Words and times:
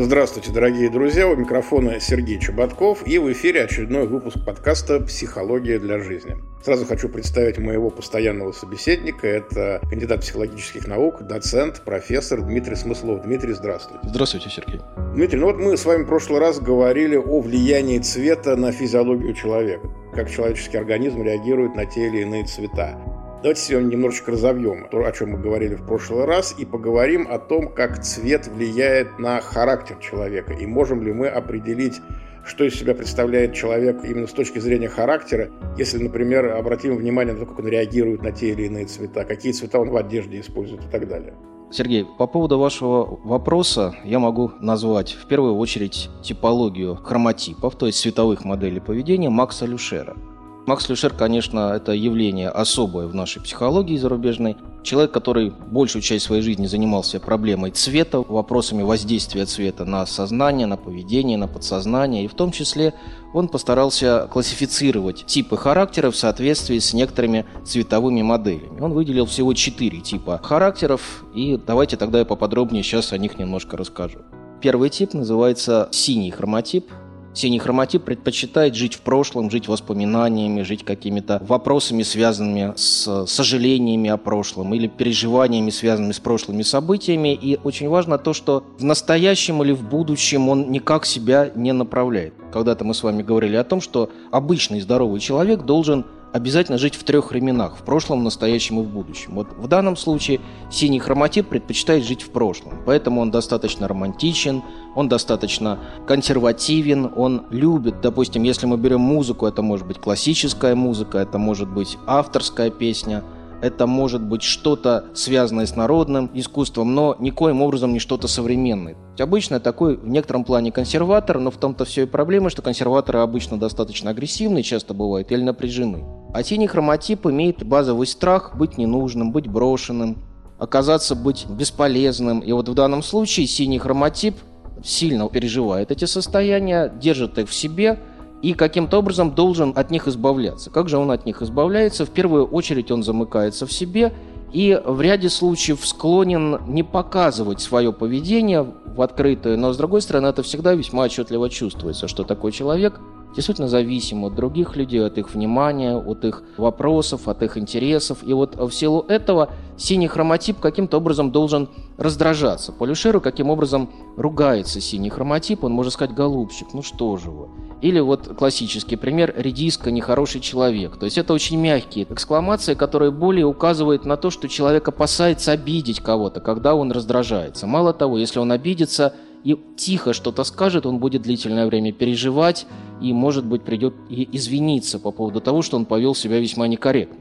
Здравствуйте, 0.00 0.52
дорогие 0.52 0.88
друзья! 0.90 1.26
У 1.26 1.34
микрофона 1.34 1.98
Сергей 1.98 2.38
Чеботков 2.38 3.04
и 3.04 3.18
в 3.18 3.32
эфире 3.32 3.64
очередной 3.64 4.06
выпуск 4.06 4.36
подкаста 4.46 5.00
«Психология 5.00 5.80
для 5.80 5.98
жизни». 5.98 6.36
Сразу 6.64 6.86
хочу 6.86 7.08
представить 7.08 7.58
моего 7.58 7.90
постоянного 7.90 8.52
собеседника. 8.52 9.26
Это 9.26 9.80
кандидат 9.90 10.20
психологических 10.20 10.86
наук, 10.86 11.22
доцент, 11.22 11.82
профессор 11.84 12.42
Дмитрий 12.42 12.76
Смыслов. 12.76 13.22
Дмитрий, 13.22 13.54
здравствуйте. 13.54 14.08
Здравствуйте, 14.08 14.50
Сергей. 14.50 14.80
Дмитрий, 15.14 15.40
ну 15.40 15.46
вот 15.46 15.56
мы 15.56 15.76
с 15.76 15.84
вами 15.84 16.04
в 16.04 16.06
прошлый 16.06 16.38
раз 16.38 16.60
говорили 16.60 17.16
о 17.16 17.40
влиянии 17.40 17.98
цвета 17.98 18.54
на 18.54 18.70
физиологию 18.70 19.34
человека, 19.34 19.90
как 20.14 20.30
человеческий 20.30 20.76
организм 20.76 21.24
реагирует 21.24 21.74
на 21.74 21.86
те 21.86 22.06
или 22.06 22.20
иные 22.20 22.44
цвета. 22.44 22.96
Давайте 23.40 23.60
сегодня 23.60 23.90
немножечко 23.90 24.32
разовьем 24.32 24.88
то, 24.90 25.04
о 25.06 25.12
чем 25.12 25.30
мы 25.30 25.38
говорили 25.38 25.76
в 25.76 25.86
прошлый 25.86 26.24
раз, 26.24 26.56
и 26.58 26.64
поговорим 26.64 27.28
о 27.30 27.38
том, 27.38 27.72
как 27.72 28.02
цвет 28.02 28.48
влияет 28.48 29.20
на 29.20 29.40
характер 29.40 29.96
человека, 30.00 30.54
и 30.54 30.66
можем 30.66 31.02
ли 31.04 31.12
мы 31.12 31.28
определить, 31.28 32.00
что 32.44 32.64
из 32.64 32.74
себя 32.74 32.96
представляет 32.96 33.54
человек 33.54 34.02
именно 34.02 34.26
с 34.26 34.32
точки 34.32 34.58
зрения 34.58 34.88
характера, 34.88 35.52
если, 35.76 36.02
например, 36.02 36.46
обратим 36.56 36.96
внимание 36.96 37.32
на 37.32 37.38
то, 37.38 37.46
как 37.46 37.60
он 37.60 37.68
реагирует 37.68 38.24
на 38.24 38.32
те 38.32 38.48
или 38.50 38.64
иные 38.64 38.86
цвета, 38.86 39.24
какие 39.24 39.52
цвета 39.52 39.78
он 39.78 39.90
в 39.90 39.96
одежде 39.96 40.40
использует 40.40 40.84
и 40.84 40.88
так 40.88 41.06
далее. 41.06 41.34
Сергей, 41.70 42.06
по 42.18 42.26
поводу 42.26 42.58
вашего 42.58 43.20
вопроса 43.22 43.94
я 44.02 44.18
могу 44.18 44.50
назвать 44.58 45.12
в 45.12 45.28
первую 45.28 45.54
очередь 45.54 46.10
типологию 46.24 46.96
хромотипов, 46.96 47.78
то 47.78 47.86
есть 47.86 47.98
световых 47.98 48.44
моделей 48.44 48.80
поведения 48.80 49.28
Макса 49.28 49.64
Люшера– 49.64 50.16
Макс 50.68 50.86
Люшер, 50.90 51.14
конечно, 51.14 51.72
это 51.74 51.92
явление 51.92 52.50
особое 52.50 53.06
в 53.06 53.14
нашей 53.14 53.40
психологии 53.40 53.96
зарубежной. 53.96 54.58
Человек, 54.82 55.12
который 55.12 55.50
большую 55.50 56.02
часть 56.02 56.26
своей 56.26 56.42
жизни 56.42 56.66
занимался 56.66 57.18
проблемой 57.20 57.70
цвета, 57.70 58.20
вопросами 58.20 58.82
воздействия 58.82 59.46
цвета 59.46 59.86
на 59.86 60.04
сознание, 60.04 60.66
на 60.66 60.76
поведение, 60.76 61.38
на 61.38 61.48
подсознание. 61.48 62.26
И 62.26 62.28
в 62.28 62.34
том 62.34 62.52
числе 62.52 62.92
он 63.32 63.48
постарался 63.48 64.28
классифицировать 64.30 65.24
типы 65.24 65.56
характера 65.56 66.10
в 66.10 66.16
соответствии 66.16 66.78
с 66.78 66.92
некоторыми 66.92 67.46
цветовыми 67.64 68.20
моделями. 68.20 68.78
Он 68.78 68.92
выделил 68.92 69.24
всего 69.24 69.54
четыре 69.54 70.00
типа 70.00 70.38
характеров, 70.42 71.24
и 71.34 71.58
давайте 71.66 71.96
тогда 71.96 72.18
я 72.18 72.26
поподробнее 72.26 72.82
сейчас 72.82 73.14
о 73.14 73.16
них 73.16 73.38
немножко 73.38 73.78
расскажу. 73.78 74.18
Первый 74.60 74.90
тип 74.90 75.14
называется 75.14 75.88
синий 75.92 76.30
хромотип. 76.30 76.90
Синий 77.38 77.60
хроматип 77.60 78.02
предпочитает 78.02 78.74
жить 78.74 78.94
в 78.94 79.00
прошлом, 79.02 79.48
жить 79.48 79.68
воспоминаниями, 79.68 80.62
жить 80.62 80.84
какими-то 80.84 81.40
вопросами, 81.46 82.02
связанными 82.02 82.72
с 82.74 83.26
сожалениями 83.28 84.10
о 84.10 84.16
прошлом 84.16 84.74
или 84.74 84.88
переживаниями, 84.88 85.70
связанными 85.70 86.10
с 86.10 86.18
прошлыми 86.18 86.62
событиями. 86.62 87.38
И 87.40 87.56
очень 87.62 87.88
важно 87.88 88.18
то, 88.18 88.32
что 88.32 88.64
в 88.76 88.82
настоящем 88.82 89.62
или 89.62 89.70
в 89.70 89.88
будущем 89.88 90.48
он 90.48 90.72
никак 90.72 91.06
себя 91.06 91.52
не 91.54 91.72
направляет. 91.72 92.34
Когда-то 92.52 92.84
мы 92.84 92.92
с 92.92 93.04
вами 93.04 93.22
говорили 93.22 93.54
о 93.54 93.62
том, 93.62 93.80
что 93.80 94.10
обычный 94.32 94.80
здоровый 94.80 95.20
человек 95.20 95.62
должен 95.62 96.06
обязательно 96.32 96.78
жить 96.78 96.94
в 96.94 97.04
трех 97.04 97.30
временах– 97.30 97.76
в 97.78 97.82
прошлом, 97.82 98.24
настоящем 98.24 98.80
и 98.80 98.82
в 98.82 98.88
будущем. 98.88 99.34
Вот 99.34 99.48
в 99.56 99.68
данном 99.68 99.96
случае 99.96 100.40
синий 100.70 100.98
хроматип 100.98 101.48
предпочитает 101.48 102.04
жить 102.04 102.22
в 102.22 102.30
прошлом, 102.30 102.74
поэтому 102.84 103.20
он 103.20 103.30
достаточно 103.30 103.88
романтичен, 103.88 104.62
он 104.94 105.08
достаточно 105.08 105.78
консервативен, 106.06 107.10
он 107.16 107.44
любит, 107.50 108.00
допустим, 108.00 108.42
если 108.42 108.66
мы 108.66 108.76
берем 108.76 109.00
музыку, 109.00 109.46
это 109.46 109.62
может 109.62 109.86
быть 109.86 109.98
классическая 109.98 110.74
музыка, 110.74 111.18
это 111.18 111.38
может 111.38 111.68
быть 111.68 111.98
авторская 112.06 112.70
песня– 112.70 113.22
это 113.60 113.86
может 113.86 114.22
быть 114.22 114.42
что-то 114.42 115.06
связанное 115.14 115.66
с 115.66 115.74
народным 115.74 116.30
искусством, 116.34 116.94
но 116.94 117.16
никоим 117.18 117.62
образом 117.62 117.92
не 117.92 117.98
что-то 117.98 118.28
современное. 118.28 118.96
Обычно 119.18 119.58
такой 119.58 119.96
в 119.96 120.08
некотором 120.08 120.44
плане 120.44 120.70
консерватор, 120.70 121.38
но 121.40 121.50
в 121.50 121.56
том-то 121.56 121.84
все 121.84 122.02
и 122.02 122.06
проблема, 122.06 122.50
что 122.50 122.62
консерваторы 122.62 123.18
обычно 123.18 123.58
достаточно 123.58 124.10
агрессивны, 124.10 124.62
часто 124.62 124.94
бывают, 124.94 125.32
или 125.32 125.42
напряжены. 125.42 126.04
А 126.32 126.42
синий 126.42 126.66
хроматип 126.66 127.26
имеет 127.26 127.64
базовый 127.64 128.06
страх 128.06 128.56
быть 128.56 128.78
ненужным, 128.78 129.32
быть 129.32 129.48
брошенным, 129.48 130.18
оказаться 130.58 131.14
быть 131.14 131.46
бесполезным. 131.48 132.40
И 132.40 132.52
вот 132.52 132.68
в 132.68 132.74
данном 132.74 133.02
случае 133.02 133.46
синий 133.46 133.78
хроматип 133.78 134.36
сильно 134.84 135.28
переживает 135.28 135.90
эти 135.90 136.04
состояния, 136.04 136.92
держит 137.00 137.38
их 137.38 137.48
в 137.48 137.54
себе– 137.54 137.98
и 138.42 138.54
каким-то 138.54 138.98
образом 138.98 139.34
должен 139.34 139.72
от 139.74 139.90
них 139.90 140.06
избавляться. 140.06 140.70
Как 140.70 140.88
же 140.88 140.98
он 140.98 141.10
от 141.10 141.26
них 141.26 141.42
избавляется? 141.42 142.06
В 142.06 142.10
первую 142.10 142.46
очередь 142.46 142.90
он 142.90 143.02
замыкается 143.02 143.66
в 143.66 143.72
себе 143.72 144.12
и 144.52 144.80
в 144.84 145.00
ряде 145.00 145.28
случаев 145.28 145.86
склонен 145.86 146.60
не 146.66 146.82
показывать 146.82 147.60
свое 147.60 147.92
поведение 147.92 148.62
в 148.62 149.02
открытую, 149.02 149.58
но 149.58 149.72
с 149.72 149.76
другой 149.76 150.00
стороны 150.00 150.28
это 150.28 150.42
всегда 150.42 150.74
весьма 150.74 151.02
отчетливо 151.04 151.50
чувствуется, 151.50 152.08
что 152.08 152.24
такой 152.24 152.52
человек 152.52 153.00
действительно 153.34 153.68
зависим 153.68 154.24
от 154.24 154.34
других 154.34 154.76
людей, 154.76 155.04
от 155.04 155.18
их 155.18 155.34
внимания, 155.34 155.96
от 155.96 156.24
их 156.24 156.42
вопросов, 156.56 157.28
от 157.28 157.42
их 157.42 157.56
интересов. 157.56 158.18
И 158.26 158.32
вот 158.32 158.56
в 158.56 158.70
силу 158.72 159.04
этого 159.08 159.50
синий 159.76 160.08
хроматип 160.08 160.58
каким-то 160.58 160.96
образом 160.96 161.30
должен 161.30 161.68
раздражаться. 161.96 162.72
Полюшеру 162.72 163.20
каким 163.20 163.50
образом 163.50 163.90
ругается 164.16 164.80
синий 164.80 165.10
хроматип, 165.10 165.64
он 165.64 165.72
может 165.72 165.92
сказать 165.92 166.14
«голубчик, 166.14 166.68
ну 166.72 166.82
что 166.82 167.16
же 167.16 167.30
вы». 167.30 167.48
Или 167.80 168.00
вот 168.00 168.36
классический 168.36 168.96
пример 168.96 169.32
«редиска, 169.36 169.92
нехороший 169.92 170.40
человек». 170.40 170.96
То 170.96 171.04
есть 171.04 171.16
это 171.16 171.32
очень 171.32 171.60
мягкие 171.60 172.06
экскламации, 172.10 172.74
которые 172.74 173.12
более 173.12 173.46
указывают 173.46 174.04
на 174.04 174.16
то, 174.16 174.30
что 174.30 174.48
человек 174.48 174.88
опасается 174.88 175.52
обидеть 175.52 176.00
кого-то, 176.00 176.40
когда 176.40 176.74
он 176.74 176.90
раздражается. 176.90 177.68
Мало 177.68 177.92
того, 177.92 178.18
если 178.18 178.40
он 178.40 178.50
обидится 178.50 179.14
и 179.48 179.56
тихо 179.76 180.12
что-то 180.12 180.44
скажет, 180.44 180.84
он 180.84 180.98
будет 180.98 181.22
длительное 181.22 181.64
время 181.66 181.90
переживать 181.90 182.66
и, 183.00 183.14
может 183.14 183.46
быть, 183.46 183.62
придет 183.62 183.94
и 184.10 184.28
извиниться 184.36 184.98
по 184.98 185.10
поводу 185.10 185.40
того, 185.40 185.62
что 185.62 185.78
он 185.78 185.86
повел 185.86 186.14
себя 186.14 186.38
весьма 186.38 186.68
некорректно. 186.68 187.16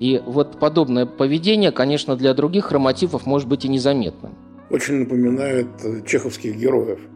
И 0.00 0.22
вот 0.24 0.58
подобное 0.58 1.04
поведение, 1.04 1.70
конечно, 1.70 2.16
для 2.16 2.32
других 2.32 2.66
хроматипов 2.66 3.26
может 3.26 3.48
быть 3.48 3.66
и 3.66 3.68
незаметным. 3.68 4.32
Очень 4.70 5.00
напоминает 5.00 5.66
э, 5.84 6.02
чеховских 6.06 6.56
героев– 6.56 7.00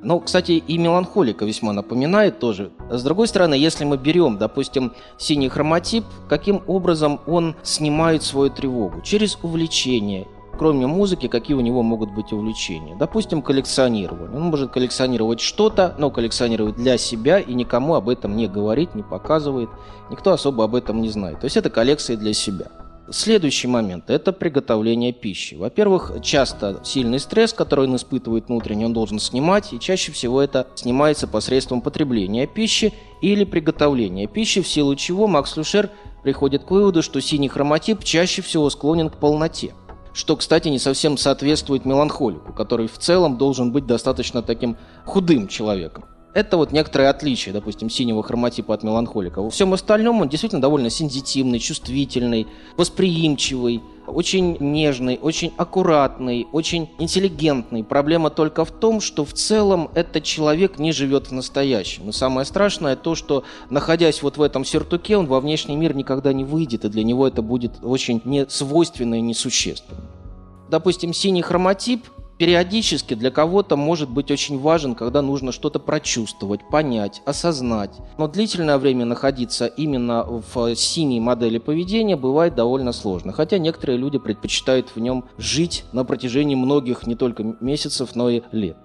ну, 0.00 0.20
кстати, 0.20 0.52
и 0.52 0.78
меланхолика 0.78 1.44
весьма 1.44 1.72
напоминает 1.72 2.38
тоже. 2.38 2.70
С 2.88 3.02
другой 3.02 3.26
стороны, 3.26 3.54
если 3.54 3.84
мы 3.84 3.96
берем, 3.96 4.38
допустим, 4.38 4.92
синий 5.18 5.48
хроматип, 5.48 6.04
каким 6.28 6.62
образом 6.68 7.20
он 7.26 7.56
снимает 7.64 8.22
свою 8.22 8.50
тревогу? 8.50 9.00
Через 9.02 9.36
увлечение. 9.42 10.28
Кроме 10.58 10.88
музыки, 10.88 11.28
какие 11.28 11.56
у 11.56 11.60
него 11.60 11.84
могут 11.84 12.10
быть 12.10 12.32
увлечения? 12.32 12.96
Допустим, 12.96 13.42
коллекционирование. 13.42 14.36
Он 14.36 14.50
может 14.50 14.72
коллекционировать 14.72 15.38
что-то, 15.38 15.94
но 15.98 16.10
коллекционирует 16.10 16.74
для 16.74 16.98
себя 16.98 17.38
и 17.38 17.54
никому 17.54 17.94
об 17.94 18.08
этом 18.08 18.36
не 18.36 18.48
говорит, 18.48 18.96
не 18.96 19.04
показывает. 19.04 19.70
Никто 20.10 20.32
особо 20.32 20.64
об 20.64 20.74
этом 20.74 21.00
не 21.00 21.10
знает. 21.10 21.38
То 21.38 21.44
есть 21.44 21.56
это 21.56 21.70
коллекция 21.70 22.16
для 22.16 22.32
себя. 22.34 22.66
Следующий 23.08 23.68
момент– 23.68 24.04
это 24.10 24.32
приготовление 24.32 25.12
пищи. 25.12 25.54
Во-первых, 25.54 26.12
часто 26.22 26.80
сильный 26.82 27.20
стресс, 27.20 27.52
который 27.52 27.86
он 27.86 27.94
испытывает 27.94 28.48
внутренне, 28.48 28.84
он 28.84 28.92
должен 28.92 29.20
снимать, 29.20 29.72
и 29.72 29.80
чаще 29.80 30.12
всего 30.12 30.42
это 30.42 30.66
снимается 30.74 31.28
посредством 31.28 31.80
потребления 31.80 32.46
пищи 32.46 32.92
или 33.22 33.44
приготовления 33.44 34.26
пищи, 34.26 34.60
в 34.60 34.68
силу 34.68 34.94
чего 34.96 35.26
Макс 35.26 35.56
Люшер 35.56 35.88
приходит 36.22 36.64
к 36.64 36.70
выводу, 36.70 37.02
что 37.02 37.20
синий 37.20 37.48
хроматип 37.48 38.02
чаще 38.04 38.42
всего 38.42 38.68
склонен 38.68 39.08
к 39.08 39.16
полноте. 39.16 39.72
Что, 40.12 40.36
кстати, 40.36 40.68
не 40.68 40.78
совсем 40.78 41.16
соответствует 41.16 41.84
меланхолику, 41.84 42.52
который 42.52 42.88
в 42.88 42.98
целом 42.98 43.36
должен 43.36 43.72
быть 43.72 43.86
достаточно 43.86 44.42
таким 44.42 44.76
худым 45.04 45.48
человеком. 45.48 46.04
Это 46.38 46.56
вот 46.56 46.70
некоторые 46.70 47.10
отличия, 47.10 47.52
допустим, 47.52 47.90
синего 47.90 48.22
хроматипа 48.22 48.72
от 48.72 48.84
меланхолика. 48.84 49.42
Во 49.42 49.50
всем 49.50 49.72
остальном 49.72 50.20
он 50.20 50.28
действительно 50.28 50.62
довольно 50.62 50.88
сензитивный, 50.88 51.58
чувствительный, 51.58 52.46
восприимчивый, 52.76 53.82
очень 54.06 54.56
нежный, 54.60 55.18
очень 55.20 55.52
аккуратный, 55.56 56.46
очень 56.52 56.90
интеллигентный. 57.00 57.82
Проблема 57.82 58.30
только 58.30 58.64
в 58.64 58.70
том, 58.70 59.00
что 59.00 59.24
в 59.24 59.32
целом 59.32 59.90
этот 59.96 60.22
человек 60.22 60.78
не 60.78 60.92
живет 60.92 61.26
в 61.26 61.32
настоящем. 61.32 62.08
И 62.08 62.12
самое 62.12 62.44
страшное 62.44 62.94
то, 62.94 63.16
что 63.16 63.42
находясь 63.68 64.22
вот 64.22 64.36
в 64.36 64.42
этом 64.42 64.64
сертуке, 64.64 65.16
он 65.16 65.26
во 65.26 65.40
внешний 65.40 65.74
мир 65.74 65.92
никогда 65.96 66.32
не 66.32 66.44
выйдет, 66.44 66.84
и 66.84 66.88
для 66.88 67.02
него 67.02 67.26
это 67.26 67.42
будет 67.42 67.80
очень 67.82 68.22
несвойственно 68.24 69.16
и 69.16 69.20
несущественно. 69.20 70.02
Допустим, 70.70 71.12
синий 71.12 71.42
хроматип 71.42 72.06
периодически 72.38 73.14
для 73.14 73.30
кого-то 73.30 73.76
может 73.76 74.08
быть 74.08 74.30
очень 74.30 74.58
важен, 74.58 74.94
когда 74.94 75.20
нужно 75.22 75.52
что-то 75.52 75.78
прочувствовать, 75.80 76.60
понять, 76.70 77.20
осознать. 77.26 77.90
Но 78.16 78.28
длительное 78.28 78.78
время 78.78 79.04
находиться 79.04 79.66
именно 79.66 80.24
в 80.24 80.74
синей 80.76 81.20
модели 81.20 81.58
поведения 81.58 82.16
бывает 82.16 82.54
довольно 82.54 82.92
сложно. 82.92 83.32
Хотя 83.32 83.58
некоторые 83.58 83.98
люди 83.98 84.18
предпочитают 84.18 84.90
в 84.94 85.00
нем 85.00 85.24
жить 85.36 85.84
на 85.92 86.04
протяжении 86.04 86.54
многих 86.54 87.06
не 87.06 87.16
только 87.16 87.56
месяцев, 87.60 88.14
но 88.14 88.30
и 88.30 88.42
лет. 88.52 88.76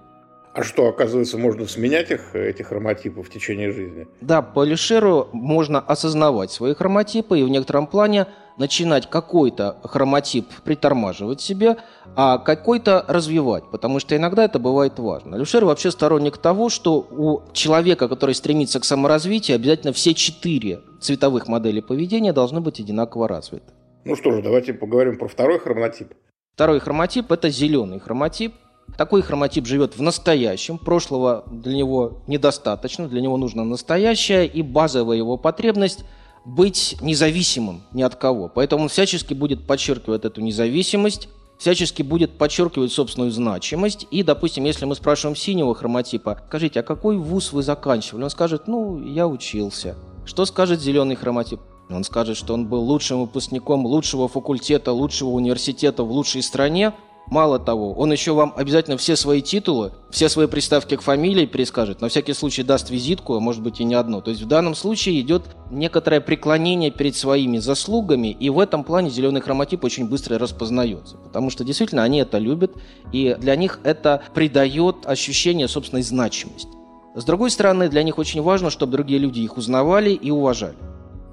А 0.52 0.62
что, 0.62 0.86
оказывается, 0.86 1.36
можно 1.36 1.66
сменять 1.66 2.12
их, 2.12 2.32
эти 2.36 2.62
хроматипы 2.62 3.22
в 3.22 3.28
течение 3.30 3.72
жизни? 3.72 4.06
Да, 4.20 4.40
по 4.40 4.62
Алишеру 4.62 5.28
можно 5.32 5.80
осознавать 5.80 6.52
свои 6.52 6.74
хроматипы 6.74 7.40
и 7.40 7.42
в 7.42 7.48
некотором 7.48 7.88
плане 7.88 8.28
начинать 8.56 9.10
какой-то 9.10 9.78
хроматип 9.82 10.46
притормаживать 10.64 11.40
себе, 11.40 11.76
а 12.16 12.38
какой-то 12.38 13.04
развивать, 13.08 13.64
потому 13.70 13.98
что 13.98 14.16
иногда 14.16 14.44
это 14.44 14.58
бывает 14.58 14.98
важно. 14.98 15.36
Люшер 15.36 15.64
вообще 15.64 15.90
сторонник 15.90 16.38
того, 16.38 16.68
что 16.68 17.06
у 17.10 17.42
человека, 17.52 18.08
который 18.08 18.34
стремится 18.34 18.80
к 18.80 18.84
саморазвитию, 18.84 19.56
обязательно 19.56 19.92
все 19.92 20.14
четыре 20.14 20.80
цветовых 21.00 21.48
модели 21.48 21.80
поведения 21.80 22.32
должны 22.32 22.60
быть 22.60 22.80
одинаково 22.80 23.28
развиты. 23.28 23.72
Ну 24.04 24.16
что 24.16 24.32
же, 24.32 24.42
давайте 24.42 24.74
поговорим 24.74 25.18
про 25.18 25.28
второй 25.28 25.58
хроматип. 25.58 26.14
Второй 26.54 26.78
хроматип– 26.78 27.32
это 27.32 27.48
зеленый 27.48 27.98
хроматип. 27.98 28.54
Такой 28.98 29.22
хроматип 29.22 29.66
живет 29.66 29.96
в 29.96 30.02
настоящем, 30.02 30.78
прошлого 30.78 31.44
для 31.50 31.74
него 31.74 32.22
недостаточно, 32.26 33.08
для 33.08 33.22
него 33.22 33.38
нужно 33.38 33.64
настоящее, 33.64 34.46
и 34.46 34.62
базовая 34.62 35.16
его 35.16 35.36
потребность– 35.36 36.04
быть 36.44 36.96
независимым 37.00 37.82
ни 37.92 38.02
от 38.02 38.16
кого. 38.16 38.48
Поэтому 38.48 38.84
он 38.84 38.88
всячески 38.88 39.34
будет 39.34 39.66
подчеркивать 39.66 40.24
эту 40.24 40.40
независимость, 40.40 41.28
всячески 41.58 42.02
будет 42.02 42.36
подчеркивать 42.36 42.92
собственную 42.92 43.30
значимость. 43.30 44.06
И, 44.10 44.22
допустим, 44.22 44.64
если 44.64 44.84
мы 44.84 44.94
спрашиваем 44.94 45.36
синего 45.36 45.74
хроматипа, 45.74 46.42
скажите, 46.48 46.80
а 46.80 46.82
какой 46.82 47.16
вуз 47.16 47.52
вы 47.52 47.62
заканчивали? 47.62 48.24
Он 48.24 48.30
скажет, 48.30 48.66
ну, 48.66 49.02
я 49.02 49.26
учился. 49.26 49.96
Что 50.26 50.44
скажет 50.44 50.80
зеленый 50.80 51.16
хроматип? 51.16 51.60
Он 51.90 52.02
скажет, 52.02 52.36
что 52.36 52.54
он 52.54 52.66
был 52.66 52.80
лучшим 52.80 53.20
выпускником 53.20 53.86
лучшего 53.86 54.26
факультета, 54.26 54.92
лучшего 54.92 55.30
университета 55.30 56.02
в 56.02 56.10
лучшей 56.10 56.42
стране, 56.42 56.94
Мало 57.30 57.58
того, 57.58 57.94
он 57.94 58.12
еще 58.12 58.32
вам 58.32 58.52
обязательно 58.56 58.96
все 58.98 59.16
свои 59.16 59.40
титулы, 59.40 59.92
все 60.10 60.28
свои 60.28 60.46
приставки 60.46 60.96
к 60.96 61.00
фамилии 61.00 61.46
перескажет, 61.46 62.00
на 62.00 62.08
всякий 62.08 62.34
случай 62.34 62.62
даст 62.62 62.90
визитку, 62.90 63.34
а 63.34 63.40
может 63.40 63.62
быть 63.62 63.80
и 63.80 63.84
не 63.84 63.94
одну. 63.94 64.20
То 64.20 64.30
есть 64.30 64.42
в 64.42 64.46
данном 64.46 64.74
случае 64.74 65.20
идет 65.20 65.42
некоторое 65.70 66.20
преклонение 66.20 66.90
перед 66.90 67.16
своими 67.16 67.58
заслугами, 67.58 68.28
и 68.28 68.50
в 68.50 68.58
этом 68.58 68.84
плане 68.84 69.08
зеленый 69.08 69.40
хроматип 69.40 69.84
очень 69.84 70.06
быстро 70.06 70.38
распознается, 70.38 71.16
потому 71.16 71.48
что 71.50 71.64
действительно 71.64 72.02
они 72.02 72.18
это 72.18 72.38
любят, 72.38 72.72
и 73.10 73.34
для 73.38 73.56
них 73.56 73.80
это 73.84 74.22
придает 74.34 74.96
ощущение 75.06 75.66
собственной 75.66 76.02
значимости. 76.02 76.68
С 77.14 77.24
другой 77.24 77.50
стороны, 77.50 77.88
для 77.88 78.02
них 78.02 78.18
очень 78.18 78.42
важно, 78.42 78.70
чтобы 78.70 78.92
другие 78.92 79.18
люди 79.18 79.40
их 79.40 79.56
узнавали 79.56 80.10
и 80.10 80.30
уважали 80.30 80.76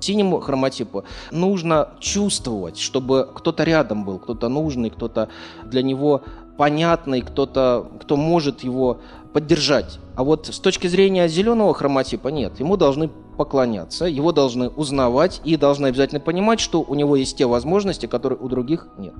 синему 0.01 0.39
хроматипу 0.39 1.03
нужно 1.31 1.89
чувствовать, 1.99 2.77
чтобы 2.77 3.27
кто-то 3.33 3.63
рядом 3.63 4.05
был, 4.05 4.19
кто-то 4.19 4.49
нужный, 4.49 4.89
кто-то 4.89 5.29
для 5.63 5.83
него 5.83 6.23
понятный, 6.57 7.21
кто-то, 7.21 7.87
кто 8.01 8.17
может 8.17 8.61
его 8.61 8.99
поддержать. 9.33 9.99
А 10.15 10.23
вот 10.23 10.47
с 10.47 10.59
точки 10.59 10.87
зрения 10.87 11.27
зеленого 11.27 11.73
хроматипа 11.73 12.27
нет. 12.27 12.59
Ему 12.59 12.77
должны 12.77 13.09
поклоняться, 13.37 14.05
его 14.05 14.31
должны 14.31 14.69
узнавать 14.69 15.41
и 15.43 15.55
должны 15.57 15.87
обязательно 15.87 16.19
понимать, 16.19 16.59
что 16.59 16.81
у 16.81 16.93
него 16.95 17.15
есть 17.15 17.37
те 17.37 17.45
возможности, 17.45 18.05
которые 18.05 18.37
у 18.39 18.47
других 18.49 18.87
нет. 18.97 19.13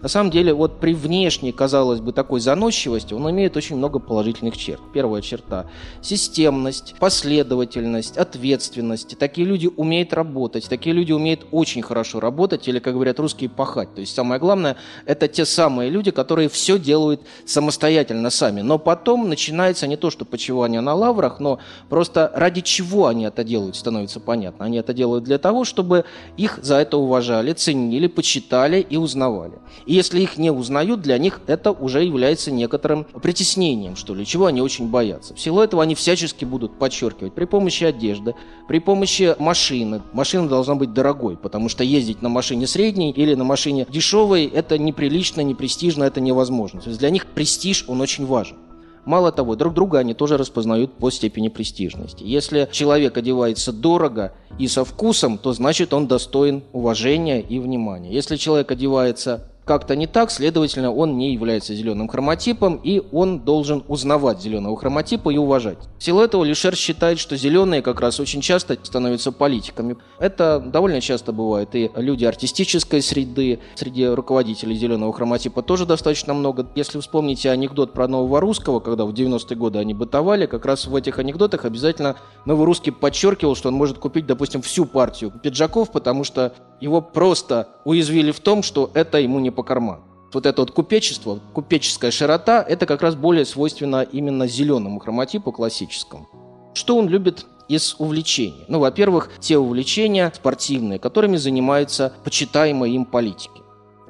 На 0.00 0.08
самом 0.08 0.30
деле, 0.30 0.52
вот 0.52 0.80
при 0.80 0.94
внешней, 0.94 1.52
казалось 1.52 2.00
бы, 2.00 2.12
такой 2.12 2.40
заносчивости 2.40 3.14
он 3.14 3.30
имеет 3.30 3.56
очень 3.56 3.76
много 3.76 3.98
положительных 3.98 4.56
черт. 4.56 4.80
Первая 4.92 5.22
черта– 5.22 5.66
системность, 6.02 6.94
последовательность, 6.98 8.16
ответственность. 8.16 9.16
Такие 9.18 9.46
люди 9.46 9.68
умеют 9.76 10.12
работать, 10.12 10.68
такие 10.68 10.94
люди 10.94 11.12
умеют 11.12 11.46
очень 11.50 11.82
хорошо 11.82 12.20
работать, 12.20 12.68
или, 12.68 12.78
как 12.78 12.94
говорят 12.94 13.18
русские, 13.20 13.50
пахать. 13.50 13.94
То 13.94 14.00
есть 14.00 14.14
самое 14.14 14.40
главное– 14.40 14.76
это 15.06 15.28
те 15.28 15.44
самые 15.44 15.90
люди, 15.90 16.10
которые 16.10 16.48
все 16.48 16.78
делают 16.78 17.20
самостоятельно 17.46 18.30
сами. 18.30 18.60
Но 18.60 18.78
потом 18.78 19.28
начинается 19.28 19.86
не 19.86 19.96
то, 19.96 20.10
что 20.10 20.24
почивание 20.24 20.80
на 20.80 20.94
лаврах, 20.94 21.40
но 21.40 21.58
просто 21.88 22.30
ради 22.34 22.60
чего 22.60 23.06
они 23.06 23.24
это 23.24 23.44
делают, 23.44 23.76
становится 23.76 24.20
понятно. 24.20 24.64
Они 24.64 24.78
это 24.78 24.92
делают 24.92 25.24
для 25.24 25.38
того, 25.38 25.64
чтобы 25.64 26.04
их 26.36 26.58
за 26.62 26.76
это 26.76 26.96
уважали, 26.96 27.52
ценили, 27.52 28.06
почитали 28.06 28.80
и 28.80 28.96
узнавали. 28.96 29.54
И 29.86 29.94
если 29.94 30.20
их 30.20 30.38
не 30.38 30.50
узнают, 30.50 31.00
для 31.00 31.18
них 31.18 31.40
это 31.46 31.72
уже 31.72 32.04
является 32.04 32.50
некоторым 32.50 33.04
притеснением, 33.04 33.96
что 33.96 34.14
ли, 34.14 34.26
чего 34.26 34.46
они 34.46 34.60
очень 34.60 34.88
боятся. 34.88 35.34
В 35.34 35.40
силу 35.40 35.60
этого 35.60 35.82
они 35.82 35.94
всячески 35.94 36.44
будут 36.44 36.78
подчеркивать 36.78 37.34
при 37.34 37.44
помощи 37.44 37.84
одежды, 37.84 38.34
при 38.68 38.78
помощи 38.78 39.34
машины. 39.38 40.02
Машина 40.12 40.48
должна 40.48 40.74
быть 40.74 40.92
дорогой, 40.92 41.36
потому 41.36 41.68
что 41.68 41.84
ездить 41.84 42.22
на 42.22 42.28
машине 42.28 42.66
средней 42.66 43.10
или 43.10 43.34
на 43.34 43.44
машине 43.44 43.86
дешевой– 43.88 44.44
это 44.54 44.78
неприлично, 44.78 45.40
непрестижно, 45.40 46.04
это 46.04 46.20
невозможно. 46.20 46.80
То 46.80 46.88
есть 46.88 47.00
для 47.00 47.10
них 47.10 47.26
престиж, 47.26 47.84
он 47.88 48.00
очень 48.00 48.26
важен. 48.26 48.56
Мало 49.04 49.32
того, 49.32 49.56
друг 49.56 49.74
друга 49.74 49.98
они 49.98 50.14
тоже 50.14 50.36
распознают 50.36 50.92
по 50.92 51.10
степени 51.10 51.48
престижности. 51.48 52.22
Если 52.22 52.68
человек 52.70 53.16
одевается 53.16 53.72
дорого 53.72 54.32
и 54.58 54.68
со 54.68 54.84
вкусом, 54.84 55.38
то 55.38 55.52
значит 55.52 55.92
он 55.92 56.06
достоин 56.06 56.62
уважения 56.72 57.40
и 57.40 57.58
внимания. 57.58 58.12
Если 58.12 58.36
человек 58.36 58.70
одевается 58.70 59.48
как-то 59.64 59.94
не 59.94 60.06
так, 60.06 60.30
следовательно, 60.30 60.92
он 60.92 61.16
не 61.16 61.32
является 61.32 61.74
зеленым 61.74 62.08
хроматипом, 62.08 62.80
и 62.82 63.02
он 63.12 63.40
должен 63.40 63.84
узнавать 63.86 64.40
зеленого 64.40 64.76
хроматипа 64.76 65.30
и 65.30 65.36
уважать. 65.36 65.78
В 65.98 66.02
силу 66.02 66.20
этого 66.20 66.42
Лишер 66.42 66.74
считает, 66.74 67.18
что 67.20 67.36
зеленые 67.36 67.80
как 67.80 68.00
раз 68.00 68.18
очень 68.18 68.40
часто 68.40 68.76
становятся 68.82 69.30
политиками. 69.30 69.96
Это 70.18 70.58
довольно 70.58 71.00
часто 71.00 71.32
бывает. 71.32 71.74
И 71.74 71.90
люди 71.94 72.24
артистической 72.24 73.02
среды, 73.02 73.60
среди 73.76 74.06
руководителей 74.06 74.74
зеленого 74.74 75.12
хроматипа 75.12 75.62
тоже 75.62 75.86
достаточно 75.86 76.34
много. 76.34 76.66
Если 76.74 76.98
вспомните 76.98 77.50
анекдот 77.50 77.92
про 77.92 78.08
нового 78.08 78.40
русского, 78.40 78.80
когда 78.80 79.04
в 79.04 79.12
90-е 79.12 79.56
годы 79.56 79.78
они 79.78 79.94
бытовали, 79.94 80.46
как 80.46 80.66
раз 80.66 80.86
в 80.86 80.96
этих 80.96 81.20
анекдотах 81.20 81.64
обязательно 81.64 82.16
новый 82.46 82.66
русский 82.66 82.90
подчеркивал, 82.90 83.54
что 83.54 83.68
он 83.68 83.74
может 83.74 83.98
купить, 83.98 84.26
допустим, 84.26 84.60
всю 84.60 84.86
партию 84.86 85.30
пиджаков, 85.30 85.92
потому 85.92 86.24
что 86.24 86.52
его 86.80 87.00
просто 87.00 87.68
уязвили 87.84 88.32
в 88.32 88.40
том, 88.40 88.64
что 88.64 88.90
это 88.94 89.18
ему 89.18 89.38
не 89.38 89.52
по 89.62 89.64
карману. 89.64 90.02
Вот 90.32 90.46
это 90.46 90.62
вот 90.62 90.72
купечество, 90.72 91.38
купеческая 91.52 92.10
широта, 92.10 92.64
это 92.66 92.84
как 92.86 93.02
раз 93.02 93.14
более 93.14 93.44
свойственно 93.44 94.02
именно 94.02 94.48
зеленому 94.48 94.98
хроматипу 94.98 95.52
классическому. 95.52 96.28
Что 96.74 96.96
он 96.96 97.08
любит 97.08 97.46
из 97.68 97.94
увлечений? 97.98 98.64
Ну, 98.66 98.80
во-первых, 98.80 99.30
те 99.40 99.58
увлечения 99.58 100.32
спортивные, 100.34 100.98
которыми 100.98 101.36
занимаются 101.36 102.12
почитаемые 102.24 102.94
им 102.94 103.04
политики. 103.04 103.60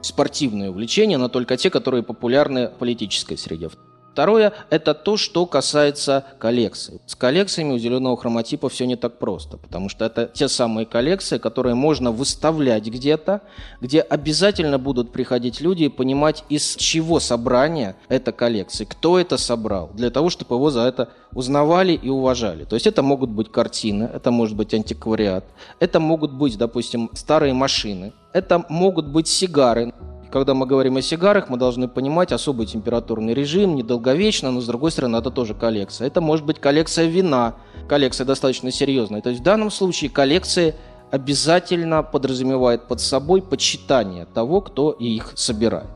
Спортивные 0.01 0.71
увлечения, 0.71 1.19
но 1.19 1.29
только 1.29 1.57
те, 1.57 1.71
которые 1.71 2.03
популярны 2.03 2.69
в 2.69 2.79
политической 2.79 3.37
среде. 3.37 3.69
Второе– 4.13 4.53
это 4.71 4.93
то, 4.93 5.17
что 5.17 5.47
касается 5.47 6.25
коллекций. 6.39 7.01
С 7.07 7.15
коллекциями 7.15 7.73
у 7.73 7.79
зеленого 7.79 8.19
хроматипа 8.19 8.69
все 8.69 8.85
не 8.85 8.97
так 8.97 9.19
просто, 9.19 9.57
потому 9.57 9.89
что 9.89 10.05
это 10.05 10.27
те 10.27 10.49
самые 10.49 10.85
коллекции, 10.85 11.39
которые 11.39 11.75
можно 11.75 12.13
выставлять 12.13 12.85
где-то, 12.85 13.41
где 13.81 14.03
обязательно 14.03 14.79
будут 14.79 15.13
приходить 15.13 15.63
люди 15.63 15.85
и 15.85 15.89
понимать, 15.89 16.45
из 16.51 16.77
чего 16.77 17.21
собрание 17.21 17.97
этой 18.09 18.35
коллекции, 18.35 18.85
кто 18.85 19.19
это 19.19 19.39
собрал, 19.39 19.91
для 19.95 20.11
того, 20.11 20.29
чтобы 20.29 20.57
его 20.57 20.71
за 20.71 20.83
это 20.83 21.09
узнавали 21.35 21.95
и 21.95 22.11
уважали. 22.11 22.65
То 22.65 22.77
есть 22.77 22.87
это 22.87 23.03
могут 23.03 23.31
быть 23.31 23.51
картины, 23.51 24.11
это 24.13 24.31
может 24.31 24.57
быть 24.57 24.75
антиквариат, 24.75 25.45
это 25.81 26.01
могут 26.01 26.33
быть, 26.33 26.59
допустим, 26.59 27.09
старые 27.15 27.55
машины, 27.55 28.13
это 28.35 28.63
могут 28.69 29.07
быть 29.07 29.27
сигары, 29.27 29.95
когда 30.33 30.55
мы 30.55 30.67
говорим 30.67 30.97
о 30.97 31.03
сигарах, 31.03 31.51
мы 31.51 31.59
должны 31.59 31.89
понимать 31.89 32.33
особый 32.33 32.67
температурный 32.67 33.35
режим, 33.35 33.77
недолговечно, 33.77 34.51
но 34.51 34.61
с 34.61 34.67
другой 34.67 34.91
стороны, 34.91 35.19
это 35.19 35.31
тоже 35.31 35.55
коллекция. 35.55 36.07
Это 36.07 36.23
может 36.23 36.47
быть 36.47 36.59
коллекция 36.59 37.07
вина, 37.07 37.57
коллекция 37.87 38.25
достаточно 38.25 38.73
серьезная. 38.73 39.21
То 39.21 39.29
есть 39.29 39.43
в 39.43 39.45
данном 39.45 39.71
случае 39.71 40.11
коллекция 40.11 40.75
обязательно 41.11 42.03
подразумевает 42.03 42.89
под 42.89 43.01
собой 43.03 43.43
почитание 43.43 44.25
того, 44.25 44.63
кто 44.63 44.91
их 44.93 45.33
собирает. 45.37 45.91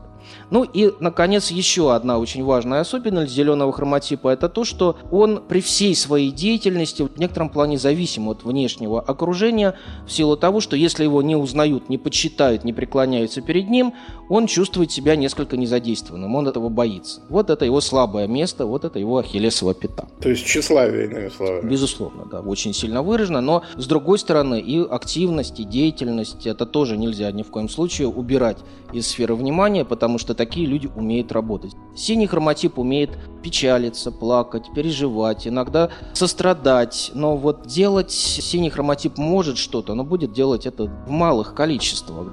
Ну 0.49 0.63
и, 0.63 0.93
наконец, 0.99 1.51
еще 1.51 1.93
одна 1.93 2.19
очень 2.19 2.43
важная 2.43 2.81
особенность 2.81 3.33
зеленого 3.33 3.71
хроматипа– 3.73 4.29
это 4.29 4.49
то, 4.49 4.63
что 4.63 4.97
он 5.11 5.41
при 5.47 5.61
всей 5.61 5.95
своей 5.95 6.31
деятельности 6.31 7.03
в 7.03 7.19
некотором 7.19 7.49
плане 7.49 7.77
зависим 7.77 8.27
от 8.29 8.43
внешнего 8.43 9.01
окружения 9.01 9.75
в 10.05 10.11
силу 10.11 10.37
того, 10.37 10.61
что 10.61 10.75
если 10.75 11.03
его 11.03 11.21
не 11.21 11.35
узнают, 11.35 11.89
не 11.89 11.97
почитают, 11.97 12.63
не 12.63 12.73
преклоняются 12.73 13.41
перед 13.41 13.69
ним, 13.69 13.93
он 14.29 14.47
чувствует 14.47 14.91
себя 14.91 15.15
несколько 15.15 15.57
незадействованным, 15.57 16.35
он 16.35 16.47
этого 16.47 16.69
боится. 16.69 17.21
Вот 17.29 17.49
это 17.49 17.65
его 17.65 17.81
слабое 17.81 18.27
место, 18.27 18.65
вот 18.65 18.85
это 18.85 18.99
его 18.99 19.17
ахиллесова 19.17 19.73
пята. 19.73 20.07
То 20.21 20.29
есть 20.29 20.45
тщеславие, 20.45 21.05
иными 21.05 21.29
словами. 21.29 21.69
Безусловно, 21.69 22.25
да, 22.29 22.41
очень 22.41 22.73
сильно 22.73 23.01
выражено, 23.01 23.41
но 23.41 23.63
с 23.75 23.85
другой 23.87 24.19
стороны 24.19 24.59
и 24.59 24.79
активность, 24.79 25.59
и 25.59 25.63
деятельность, 25.63 26.45
это 26.47 26.65
тоже 26.65 26.97
нельзя 26.97 27.31
ни 27.31 27.43
в 27.43 27.51
коем 27.51 27.69
случае 27.69 28.07
убирать 28.07 28.57
из 28.93 29.07
сферы 29.07 29.35
внимания, 29.35 29.83
потому 29.85 30.17
что 30.17 30.33
такие 30.37 30.65
люди 30.65 30.89
умеют 30.95 31.31
работать. 31.31 31.73
Синий 31.95 32.27
хроматип 32.27 32.77
умеет 32.79 33.17
печалиться, 33.43 34.11
плакать, 34.11 34.65
переживать, 34.73 35.47
иногда 35.47 35.89
сострадать, 36.13 37.11
но 37.13 37.35
вот 37.35 37.67
делать 37.67 38.11
синий 38.11 38.69
хроматип 38.69 39.17
может 39.17 39.57
что-то, 39.57 39.95
но 39.95 40.03
будет 40.03 40.31
делать 40.31 40.65
это 40.65 40.85
в 40.85 41.09
малых 41.09 41.53
количествах. 41.53 42.27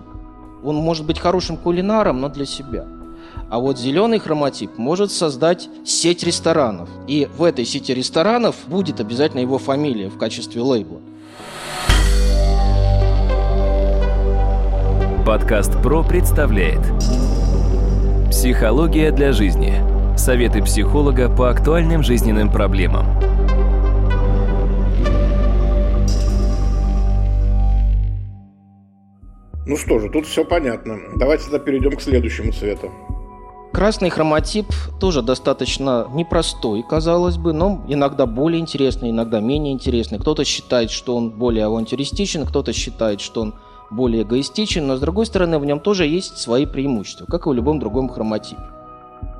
Он 0.63 0.77
может 0.77 1.05
быть 1.07 1.19
хорошим 1.19 1.57
кулинаром, 1.57 2.21
но 2.21 2.29
для 2.29 2.47
себя. 2.47 2.87
А 3.51 3.59
вот 3.59 3.79
зеленый 3.79 4.19
хроматип 4.19 4.79
может 4.79 5.11
создать 5.11 5.69
сеть 5.85 6.23
ресторанов. 6.23 6.89
И 7.07 7.29
в 7.37 7.43
этой 7.43 7.65
сети 7.65 7.93
ресторанов 7.93 8.57
будет 8.67 9.01
обязательно 9.01 9.41
его 9.41 9.59
фамилия 9.59 10.09
в 10.09 10.19
качестве 10.19 10.63
лейбла. 10.63 11.01
Подкаст 15.27 15.73
«Про» 15.83 16.03
представляет 16.03 16.83
Психология 18.45 19.11
для 19.11 19.33
жизни. 19.33 19.73
Советы 20.19 20.63
психолога 20.63 21.35
по 21.35 21.49
актуальным 21.49 22.03
жизненным 22.03 22.53
проблемам. 22.53 23.07
Ну 29.65 29.79
что 29.79 29.99
же, 29.99 30.11
тут 30.11 30.27
все 30.27 30.45
понятно. 30.45 30.99
Давайте 31.17 31.45
тогда 31.45 31.59
перейдем 31.59 31.97
к 31.97 32.03
следующему 32.03 32.53
цвету. 32.53 32.91
Красный 33.73 34.11
хроматип 34.11 34.67
тоже 35.01 35.23
достаточно 35.23 36.07
непростой, 36.13 36.85
казалось 36.87 37.39
бы, 37.39 37.55
но 37.55 37.83
иногда 37.89 38.27
более 38.27 38.61
интересный, 38.61 39.09
иногда 39.09 39.41
менее 39.41 39.73
интересный. 39.73 40.19
Кто-то 40.19 40.45
считает, 40.45 40.91
что 40.91 41.17
он 41.17 41.31
более 41.31 41.65
авантюристичен, 41.65 42.45
кто-то 42.45 42.75
считает, 42.75 43.23
что 43.23 43.41
он 43.41 43.55
более 43.95 44.23
эгоистичен, 44.23 44.87
но 44.87 44.97
с 44.97 45.01
другой 45.01 45.27
стороны 45.27 45.59
в 45.59 45.65
нем 45.65 45.81
тоже 45.81 46.07
есть 46.07 46.39
свои 46.39 46.67
преимущества, 46.67 47.27
как 47.27 47.47
и 47.47 47.49
в 47.49 47.53
любом 47.53 47.79
другом 47.79 48.09
хроматипе. 48.09 48.63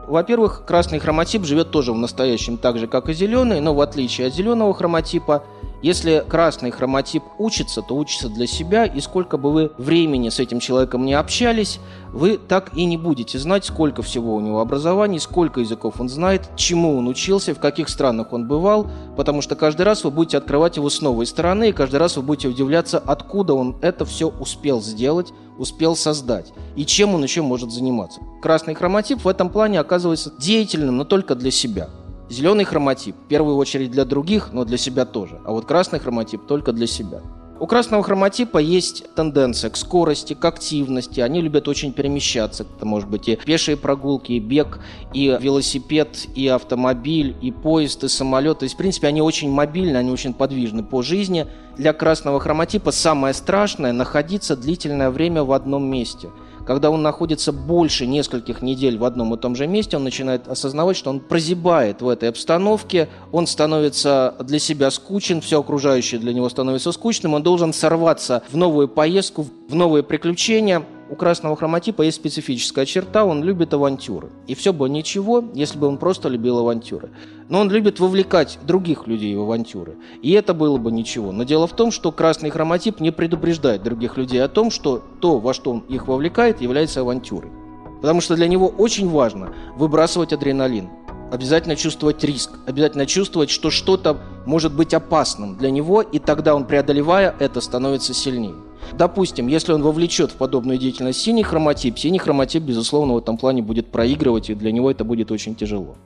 Во-первых, 0.07 0.65
красный 0.67 0.99
хроматип 0.99 1.45
живет 1.45 1.71
тоже 1.71 1.93
в 1.93 1.99
настоящем 1.99 2.59
так 2.59 2.79
же, 2.79 2.87
как 2.87 3.09
и 3.09 3.15
зеленый, 3.15 3.61
но 3.61 3.75
в 3.75 3.81
отличие 3.81 4.27
от 4.27 4.35
зеленого 4.35 4.75
хроматипа, 4.75 5.45
если 5.85 6.25
красный 6.27 6.71
хроматип 6.71 7.23
учится, 7.37 7.83
то 7.83 7.95
учится 7.95 8.31
для 8.31 8.47
себя, 8.47 8.87
и 8.87 9.03
сколько 9.03 9.37
бы 9.37 9.53
вы 9.53 9.73
времени 9.77 10.31
с 10.31 10.41
этим 10.41 10.59
человеком 10.59 11.05
не 11.05 11.13
общались, 11.13 11.79
вы 12.11 12.39
так 12.39 12.75
и 12.75 12.87
не 12.87 12.97
будете 12.97 13.39
знать, 13.39 13.67
сколько 13.67 14.01
всего 14.01 14.35
у 14.35 14.41
него 14.41 14.61
образований, 14.61 15.19
сколько 15.19 15.61
языков 15.61 16.01
он 16.01 16.09
знает, 16.09 16.49
чему 16.57 16.97
он 16.97 17.07
учился, 17.07 17.55
в 17.55 17.61
каких 17.61 17.91
странах 17.91 18.33
он 18.33 18.49
бывал, 18.49 18.87
потому 19.15 19.43
что 19.43 19.57
каждый 19.57 19.83
раз 19.83 20.05
вы 20.05 20.11
будете 20.11 20.39
открывать 20.39 20.79
его 20.79 20.89
с 20.89 21.03
новой 21.03 21.27
стороны, 21.27 21.69
и 21.69 21.73
каждый 21.73 21.97
раз 21.97 22.17
вы 22.17 22.23
будете 22.23 22.49
удивляться, 22.49 22.99
откуда 22.99 23.53
он 23.53 23.77
это 23.83 24.07
все 24.07 24.29
успел 24.41 24.81
сделать, 24.81 25.35
успел 25.59 25.97
создать, 25.97 26.55
и 26.77 26.87
чем 26.87 27.15
он 27.15 27.23
еще 27.23 27.43
может 27.43 27.71
заниматься. 27.71 28.23
Красный 28.41 28.75
хроматип 28.75 29.23
в 29.23 29.29
этом 29.29 29.51
плане 29.51 29.81
оказывается 29.81 30.33
деятельным, 30.41 30.97
но 30.97 31.05
только 31.05 31.35
для 31.35 31.51
себя– 31.51 31.91
Зеленый 32.31 32.65
хроматип 32.65 33.15
в 33.17 33.29
первую 33.29 33.57
очередь 33.57 33.91
для 33.91 34.05
других, 34.05 34.51
но 34.53 34.65
для 34.65 34.79
себя 34.79 35.05
тоже. 35.05 35.41
А 35.45 35.53
вот 35.53 35.67
красный 35.67 35.99
хроматип 35.99 36.47
только 36.47 36.73
для 36.73 36.87
себя. 36.87 37.21
У 37.61 37.67
красного 37.67 38.03
хроматипа 38.03 38.59
есть 38.59 39.05
тенденция 39.15 39.71
к 39.71 39.77
скорости, 39.77 40.35
к 40.35 40.45
активности. 40.45 41.21
Они 41.21 41.41
любят 41.41 41.69
очень 41.69 41.93
перемещаться. 41.93 42.65
Это 42.65 42.85
может 42.85 43.09
быть 43.09 43.29
и 43.29 43.37
пешие 43.37 43.77
прогулки, 43.77 44.33
и 44.33 44.41
бег, 44.41 44.81
и 45.13 45.39
велосипед, 45.41 46.27
и 46.35 46.49
автомобиль, 46.49 47.37
и 47.41 47.53
поезд, 47.53 48.03
и 48.03 48.09
самолет. 48.09 48.59
То 48.59 48.65
есть, 48.65 48.75
в 48.75 48.79
принципе, 48.79 49.07
они 49.07 49.23
очень 49.23 49.51
мобильны, 49.51 49.97
они 49.97 50.11
очень 50.11 50.35
подвижны 50.35 50.83
по 50.83 51.03
жизни. 51.03 51.47
Для 51.77 51.93
красного 51.93 52.41
хроматипа 52.41 52.91
самое 52.91 53.35
страшное– 53.35 53.93
находиться 53.95 54.57
длительное 54.57 55.11
время 55.11 55.45
в 55.45 55.53
одном 55.53 55.85
месте– 55.85 56.31
когда 56.67 56.91
он 56.91 57.03
находится 57.03 57.53
больше 57.53 58.07
нескольких 58.07 58.63
недель 58.63 58.99
в 58.99 59.05
одном 59.05 59.35
и 59.35 59.39
том 59.39 59.55
же 59.57 59.67
месте, 59.67 59.97
он 59.97 60.05
начинает 60.05 60.49
осознавать, 60.49 60.97
что 60.97 61.11
он 61.11 61.21
прозябает 61.21 62.03
в 62.03 62.09
этой 62.09 62.29
обстановке, 62.29 63.09
он 63.33 63.47
становится 63.47 64.35
для 64.41 64.59
себя 64.59 64.91
скучен, 64.91 65.41
все 65.41 65.61
окружающее 65.61 66.21
для 66.21 66.33
него 66.33 66.49
становится 66.49 66.93
скучным, 66.93 67.35
он 67.35 67.43
должен 67.43 67.73
сорваться 67.73 68.43
в 68.51 68.57
новую 68.57 68.89
поездку, 68.89 69.47
в 69.69 69.75
новые 69.75 70.03
приключения, 70.03 70.85
у 71.11 71.17
красного 71.17 71.55
хроматипа 71.57 72.03
есть 72.03 72.17
специфическая 72.17 72.87
черта, 72.87 73.25
он 73.25 73.43
любит 73.45 73.75
авантюры. 73.75 74.31
И 74.47 74.55
все 74.55 74.73
бы 74.73 74.89
ничего, 74.89 75.45
если 75.53 75.79
бы 75.79 75.87
он 75.87 75.99
просто 75.99 76.29
любил 76.29 76.59
авантюры. 76.59 77.11
Но 77.49 77.61
он 77.61 77.71
любит 77.71 78.01
вовлекать 78.01 78.59
других 78.63 79.07
людей 79.07 79.37
в 79.37 79.43
авантюры. 79.43 79.97
И 80.23 80.33
это 80.33 80.55
было 80.55 80.79
бы 80.79 80.91
ничего. 80.91 81.31
Но 81.31 81.45
дело 81.45 81.67
в 81.67 81.77
том, 81.77 81.91
что 81.91 82.11
красный 82.11 82.51
хроматип 82.51 83.01
не 83.01 83.13
предупреждает 83.13 83.83
других 83.83 84.17
людей 84.17 84.43
о 84.43 84.49
том, 84.49 84.71
что 84.71 85.03
то, 85.21 85.39
во 85.39 85.53
что 85.53 85.73
он 85.73 85.81
их 85.89 86.09
вовлекает, 86.09 86.63
является 86.63 87.01
авантюрой. 87.01 87.51
Потому 88.01 88.21
что 88.21 88.35
для 88.35 88.49
него 88.49 88.69
очень 88.69 89.09
важно 89.09 89.55
выбрасывать 89.77 90.33
адреналин, 90.33 90.89
обязательно 91.35 91.75
чувствовать 91.75 92.23
риск, 92.23 92.51
обязательно 92.65 93.07
чувствовать, 93.07 93.51
что 93.51 93.71
что-то 93.71 94.19
может 94.47 94.73
быть 94.73 94.95
опасным 94.95 95.57
для 95.57 95.71
него, 95.71 96.01
и 96.01 96.21
тогда 96.21 96.55
он, 96.55 96.65
преодолевая 96.65 97.35
это, 97.41 97.61
становится 97.61 98.15
сильнее. 98.15 98.55
Допустим, 98.93 99.49
если 99.49 99.73
он 99.73 99.83
вовлечет 99.83 100.31
в 100.31 100.35
подобную 100.37 100.79
деятельность 100.79 101.21
синий 101.21 101.43
хроматип, 101.43 101.99
синий 101.99 102.19
хроматип, 102.19 102.63
безусловно, 102.63 103.15
в 103.15 103.19
этом 103.19 103.37
плане 103.37 103.63
будет 103.63 103.89
проигрывать, 103.91 104.51
и 104.51 104.55
для 104.55 104.71
него 104.71 104.91
это 104.91 105.05
будет 105.05 105.33
очень 105.33 105.57
тяжело. 105.57 105.97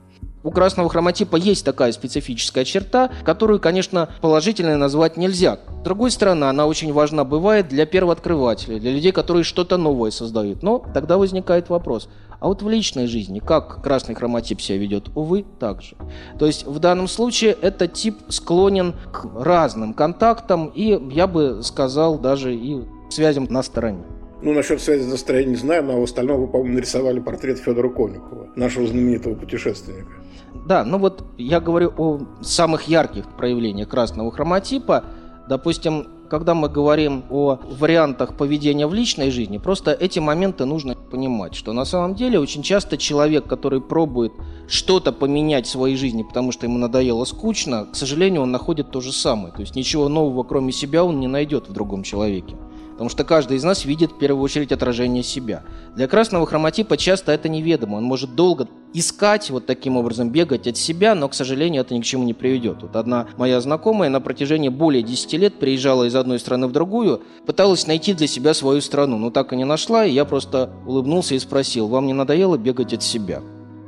У 0.41 0.51
красного 0.51 0.89
хроматипа 0.89 1.35
есть 1.35 1.65
такая 1.65 1.91
специфическая 1.91 2.63
черта, 2.63 3.11
которую, 3.25 3.59
конечно, 3.59 4.09
положительной 4.21 4.77
назвать 4.77 5.17
нельзя. 5.17 5.59
С 5.81 5.83
другой 5.83 6.11
стороны, 6.11 6.45
она 6.45 6.65
очень 6.65 6.93
важна 6.93 7.25
бывает 7.25 7.67
для 7.67 7.85
первооткрывателей, 7.85 8.79
для 8.79 8.91
людей, 8.91 9.11
которые 9.11 9.43
что-то 9.43 9.77
новое 9.77 10.11
создают. 10.11 10.63
Но 10.63 10.83
тогда 10.93 11.17
возникает 11.17 11.69
вопрос, 11.69 12.09
а 12.39 12.47
вот 12.47 12.61
в 12.61 12.69
личной 12.69 13.07
жизни 13.07 13.39
как 13.39 13.83
красный 13.83 14.15
хроматип 14.15 14.61
себя 14.61 14.77
ведет? 14.77 15.09
Увы, 15.13 15.45
так 15.59 15.81
же. 15.81 15.95
То 16.37 16.45
есть 16.45 16.65
в 16.65 16.79
данном 16.79 17.09
случае 17.09 17.57
этот 17.61 17.93
тип 17.93 18.15
склонен 18.29 18.93
к 19.11 19.25
разным 19.35 19.93
контактам 19.93 20.71
и, 20.73 20.97
я 21.13 21.27
бы 21.27 21.61
сказал, 21.63 22.17
даже 22.17 22.55
и 22.55 22.81
связям 23.09 23.47
на 23.49 23.61
стороне. 23.61 24.03
Ну, 24.41 24.53
насчет 24.53 24.81
связи 24.81 25.03
с 25.03 25.11
настроением 25.11 25.51
не 25.51 25.57
знаю, 25.57 25.83
но 25.83 25.99
в 25.99 26.03
остальном 26.03 26.39
вы, 26.39 26.47
по-моему, 26.47 26.75
нарисовали 26.75 27.19
портрет 27.19 27.59
Федора 27.59 27.89
Конюхова, 27.89 28.47
нашего 28.55 28.87
знаменитого 28.87 29.35
путешественника. 29.35 30.11
Да, 30.65 30.83
ну 30.83 30.97
вот 30.97 31.23
я 31.37 31.59
говорю 31.59 31.93
о 31.97 32.19
самых 32.41 32.87
ярких 32.87 33.25
проявлениях 33.37 33.89
красного 33.89 34.31
хроматипа. 34.31 35.03
Допустим, 35.47 36.07
когда 36.29 36.53
мы 36.53 36.69
говорим 36.69 37.23
о 37.29 37.59
вариантах 37.79 38.37
поведения 38.37 38.87
в 38.87 38.93
личной 38.93 39.31
жизни, 39.31 39.57
просто 39.57 39.91
эти 39.91 40.19
моменты 40.19 40.65
нужно 40.65 40.95
понимать, 40.95 41.55
что 41.55 41.73
на 41.73 41.85
самом 41.85 42.15
деле 42.15 42.39
очень 42.39 42.61
часто 42.61 42.97
человек, 42.97 43.47
который 43.47 43.81
пробует 43.81 44.31
что-то 44.67 45.11
поменять 45.11 45.65
в 45.65 45.69
своей 45.69 45.95
жизни, 45.95 46.23
потому 46.23 46.51
что 46.51 46.67
ему 46.67 46.77
надоело 46.77 47.25
скучно, 47.25 47.87
к 47.91 47.95
сожалению, 47.95 48.43
он 48.43 48.51
находит 48.51 48.91
то 48.91 49.01
же 49.01 49.11
самое. 49.11 49.53
То 49.53 49.61
есть 49.61 49.75
ничего 49.75 50.07
нового, 50.07 50.43
кроме 50.43 50.71
себя, 50.71 51.03
он 51.03 51.19
не 51.19 51.27
найдет 51.27 51.67
в 51.67 51.73
другом 51.73 52.03
человеке. 52.03 52.55
Потому 52.99 53.11
что 53.11 53.23
каждый 53.23 53.55
из 53.55 53.63
нас 53.63 53.85
видит 53.85 54.11
в 54.11 54.17
первую 54.17 54.43
очередь 54.43 54.73
отражение 54.73 55.23
себя. 55.23 55.63
Для 55.95 56.05
красного 56.09 56.45
хроматипа 56.45 56.97
часто 56.97 57.31
это 57.31 57.47
неведомо. 57.47 57.95
Он 57.95 58.03
может 58.03 58.35
долго 58.35 58.67
искать, 58.93 59.49
вот 59.51 59.65
таким 59.65 59.95
образом 59.95 60.31
бегать 60.31 60.67
от 60.67 60.75
себя, 60.75 61.15
но, 61.15 61.29
к 61.29 61.33
сожалению, 61.33 61.83
это 61.83 61.93
ни 61.93 62.01
к 62.01 62.03
чему 62.03 62.25
не 62.25 62.33
приведет. 62.33 62.81
Вот 62.81 62.97
одна 62.97 63.29
моя 63.37 63.61
знакомая 63.61 64.09
на 64.09 64.19
протяжении 64.19 64.67
более 64.67 65.01
10 65.01 65.31
лет 65.35 65.59
приезжала 65.59 66.09
из 66.09 66.13
одной 66.13 66.39
страны 66.39 66.67
в 66.67 66.73
другую, 66.73 67.21
пыталась 67.45 67.87
найти 67.87 68.13
для 68.13 68.27
себя 68.27 68.53
свою 68.53 68.81
страну, 68.81 69.17
но 69.17 69.31
так 69.31 69.53
и 69.53 69.55
не 69.55 69.63
нашла, 69.63 70.03
и 70.03 70.11
я 70.11 70.25
просто 70.25 70.69
улыбнулся 70.85 71.35
и 71.35 71.39
спросил, 71.39 71.87
вам 71.87 72.05
не 72.05 72.13
надоело 72.13 72.57
бегать 72.57 72.93
от 72.93 73.01
себя? 73.01 73.41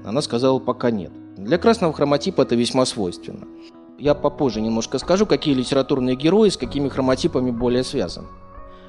Она 0.05 0.21
сказала, 0.21 0.59
пока 0.59 0.89
нет. 0.89 1.11
Для 1.35 1.57
красного 1.57 1.91
хроматипа 1.91 2.43
это 2.43 2.55
весьма 2.55 2.85
свойственно. 2.85 3.45
Я 3.99 4.13
попозже 4.13 4.61
немножко 4.61 4.99
скажу, 4.99 5.25
какие 5.25 5.53
литературные 5.53 6.15
герои 6.15 6.47
с 6.47 6.55
какими 6.55 6.87
хроматипами 6.87 7.51
более 7.51 7.83
связаны. 7.83 8.27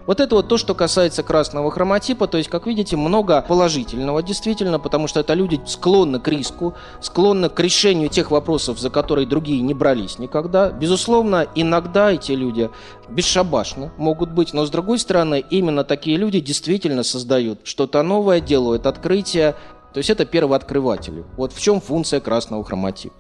Вот 0.07 0.21
это 0.21 0.35
вот 0.35 0.49
то, 0.49 0.59
что 0.59 0.75
касается 0.75 1.23
красного 1.23 1.71
хроматипа, 1.71 2.27
то 2.27 2.39
есть, 2.39 2.51
как 2.51 2.67
видите, 2.67 2.97
много 2.97 3.43
положительного 3.43 4.23
действительно, 4.23 4.79
потому 4.79 5.07
что 5.07 5.21
это 5.21 5.35
люди 5.35 5.61
склонны 5.67 6.19
к 6.19 6.29
риску, 6.29 6.75
склонны 7.01 7.49
к 7.49 7.61
решению 7.61 8.09
тех 8.09 8.31
вопросов, 8.31 8.79
за 8.79 8.91
которые 8.91 9.27
другие 9.27 9.61
не 9.61 9.75
брались 9.75 10.19
никогда. 10.19 10.71
Безусловно, 10.71 11.47
иногда 11.55 12.13
эти 12.13 12.33
люди 12.33 12.71
бесшабашны 13.09 13.93
могут 13.97 14.31
быть, 14.31 14.53
но 14.53 14.67
с 14.67 14.71
другой 14.71 14.99
стороны, 14.99 15.45
именно 15.51 15.85
такие 15.85 16.17
люди 16.17 16.41
действительно 16.41 17.03
создают 17.05 17.61
что-то 17.65 18.03
новое, 18.03 18.41
делают 18.41 18.87
открытия, 18.87 19.55
то 19.93 19.99
есть 19.99 20.11
это 20.11 20.25
первооткрыватели. 20.25 21.25
Вот 21.37 21.53
в 21.53 21.61
чем 21.61 21.81
функция 21.81 22.21
красного 22.21 22.65
хроматипа. 22.65 23.15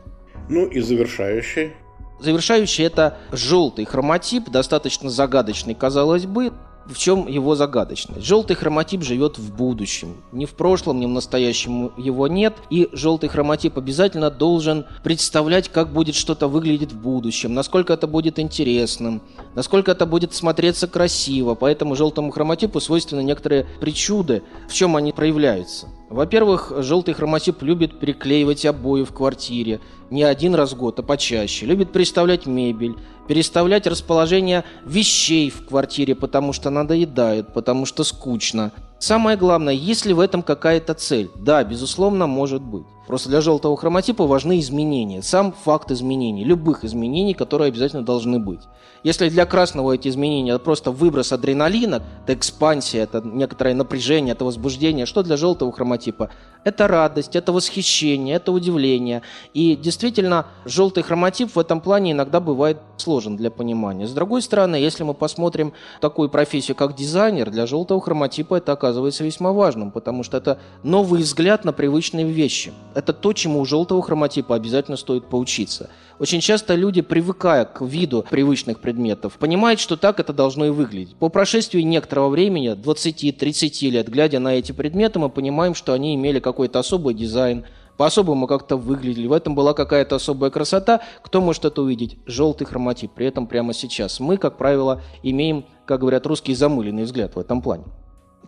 Ну 0.48 0.66
и 0.66 0.80
завершающий. 0.80 1.74
Завершающий 2.18 2.84
это 2.84 3.18
желтый 3.30 3.84
хроматип, 3.84 4.48
достаточно 4.48 5.10
загадочный, 5.10 5.74
казалось 5.74 6.26
бы, 6.26 6.52
в 6.86 6.98
чем 6.98 7.28
его 7.28 7.54
загадочность? 7.54 8.24
Желтый 8.24 8.56
хроматип 8.56 9.02
живет 9.02 9.38
в 9.38 9.54
будущем. 9.54 10.16
Ни 10.32 10.44
в 10.46 10.50
прошлом, 10.50 11.00
ни 11.00 11.06
в 11.06 11.10
настоящем 11.10 11.92
его 11.96 12.28
нет. 12.28 12.54
И 12.70 12.88
желтый 12.92 13.28
хроматип 13.28 13.78
обязательно 13.78 14.30
должен 14.30 14.86
представлять, 15.02 15.68
как 15.68 15.92
будет 15.92 16.14
что-то 16.14 16.48
выглядеть 16.48 16.92
в 16.92 17.00
будущем, 17.00 17.54
насколько 17.54 17.92
это 17.92 18.06
будет 18.06 18.38
интересным, 18.38 19.22
насколько 19.54 19.92
это 19.92 20.06
будет 20.06 20.34
смотреться 20.34 20.88
красиво. 20.88 21.54
Поэтому 21.54 21.96
желтому 21.96 22.30
хроматипу 22.30 22.80
свойственны 22.80 23.22
некоторые 23.22 23.66
причуды, 23.80 24.42
в 24.68 24.72
чем 24.72 24.96
они 24.96 25.12
проявляются. 25.12 25.88
Во-первых, 26.12 26.74
желтый 26.80 27.14
хроматип 27.14 27.62
любит 27.62 27.98
переклеивать 27.98 28.66
обои 28.66 29.02
в 29.02 29.12
квартире 29.12 29.80
не 30.10 30.24
один 30.24 30.54
раз 30.54 30.72
в 30.72 30.76
год, 30.76 30.98
а 30.98 31.02
почаще. 31.02 31.64
Любит 31.64 31.90
переставлять 31.90 32.44
мебель, 32.44 32.96
переставлять 33.28 33.86
расположение 33.86 34.64
вещей 34.84 35.48
в 35.48 35.64
квартире, 35.64 36.14
потому 36.14 36.52
что 36.52 36.68
надоедает, 36.68 37.54
потому 37.54 37.86
что 37.86 38.04
скучно. 38.04 38.72
Самое 39.02 39.36
главное, 39.36 39.74
есть 39.74 40.06
ли 40.06 40.14
в 40.14 40.20
этом 40.20 40.44
какая-то 40.44 40.94
цель? 40.94 41.28
Да, 41.34 41.64
безусловно, 41.64 42.28
может 42.28 42.62
быть. 42.62 42.86
Просто 43.08 43.28
для 43.30 43.40
желтого 43.40 43.76
хроматипа 43.76 44.28
важны 44.28 44.60
изменения. 44.60 45.22
Сам 45.22 45.52
факт 45.52 45.90
изменений, 45.90 46.44
любых 46.44 46.84
изменений, 46.84 47.34
которые 47.34 47.68
обязательно 47.68 48.04
должны 48.04 48.38
быть. 48.38 48.60
Если 49.02 49.28
для 49.28 49.44
красного 49.44 49.92
эти 49.92 50.06
изменения 50.06 50.52
это 50.52 50.60
просто 50.60 50.92
выброс 50.92 51.32
адреналина, 51.32 52.04
это 52.22 52.34
экспансия, 52.34 53.00
это 53.00 53.20
некоторое 53.20 53.74
напряжение, 53.74 54.34
это 54.34 54.44
возбуждение, 54.44 55.06
что 55.06 55.24
для 55.24 55.36
желтого 55.36 55.72
хроматипа? 55.72 56.30
Это 56.62 56.86
радость, 56.86 57.34
это 57.34 57.52
восхищение, 57.52 58.36
это 58.36 58.52
удивление. 58.52 59.22
И 59.52 59.74
действительно, 59.74 60.46
желтый 60.64 61.02
хроматип 61.02 61.56
в 61.56 61.58
этом 61.58 61.80
плане 61.80 62.12
иногда 62.12 62.38
бывает 62.38 62.78
сложен 62.96 63.36
для 63.36 63.50
понимания. 63.50 64.06
С 64.06 64.12
другой 64.12 64.42
стороны, 64.42 64.76
если 64.76 65.02
мы 65.02 65.14
посмотрим 65.14 65.72
такую 66.00 66.28
профессию, 66.28 66.76
как 66.76 66.94
дизайнер, 66.94 67.50
для 67.50 67.66
желтого 67.66 68.00
хроматипа 68.00 68.54
это 68.54 68.70
оказывается 68.70 68.91
весьма 69.24 69.52
важным, 69.52 69.90
потому 69.90 70.22
что 70.22 70.36
это 70.36 70.58
новый 70.82 71.22
взгляд 71.22 71.64
на 71.64 71.72
привычные 71.72 72.26
вещи. 72.26 72.72
Это 72.94 73.12
то, 73.12 73.32
чему 73.32 73.60
у 73.60 73.64
желтого 73.64 74.02
хроматипа 74.02 74.54
обязательно 74.54 74.96
стоит 74.96 75.26
поучиться. 75.26 75.90
Очень 76.18 76.40
часто 76.40 76.74
люди, 76.74 77.00
привыкая 77.00 77.64
к 77.64 77.80
виду 77.80 78.24
привычных 78.28 78.80
предметов, 78.80 79.38
понимают, 79.38 79.80
что 79.80 79.96
так 79.96 80.20
это 80.20 80.32
должно 80.32 80.66
и 80.66 80.70
выглядеть. 80.70 81.16
По 81.16 81.28
прошествии 81.28 81.80
некоторого 81.82 82.28
времени, 82.28 82.74
20-30 82.74 83.90
лет, 83.90 84.08
глядя 84.08 84.38
на 84.38 84.54
эти 84.54 84.72
предметы, 84.72 85.18
мы 85.18 85.30
понимаем, 85.30 85.74
что 85.74 85.92
они 85.92 86.14
имели 86.14 86.38
какой-то 86.38 86.78
особый 86.78 87.14
дизайн, 87.14 87.64
по-особому 87.96 88.46
как-то 88.46 88.76
выглядели, 88.76 89.26
в 89.26 89.32
этом 89.32 89.54
была 89.54 89.74
какая-то 89.74 90.16
особая 90.16 90.50
красота. 90.50 91.00
Кто 91.22 91.40
может 91.40 91.64
это 91.64 91.82
увидеть? 91.82 92.18
Желтый 92.26 92.66
хроматип. 92.66 93.12
При 93.12 93.26
этом 93.26 93.46
прямо 93.46 93.72
сейчас 93.74 94.18
мы, 94.18 94.38
как 94.38 94.56
правило, 94.56 95.02
имеем, 95.22 95.66
как 95.84 96.00
говорят 96.00 96.26
русские, 96.26 96.56
замыленный 96.56 97.04
взгляд 97.04 97.36
в 97.36 97.38
этом 97.38 97.62
плане. 97.62 97.84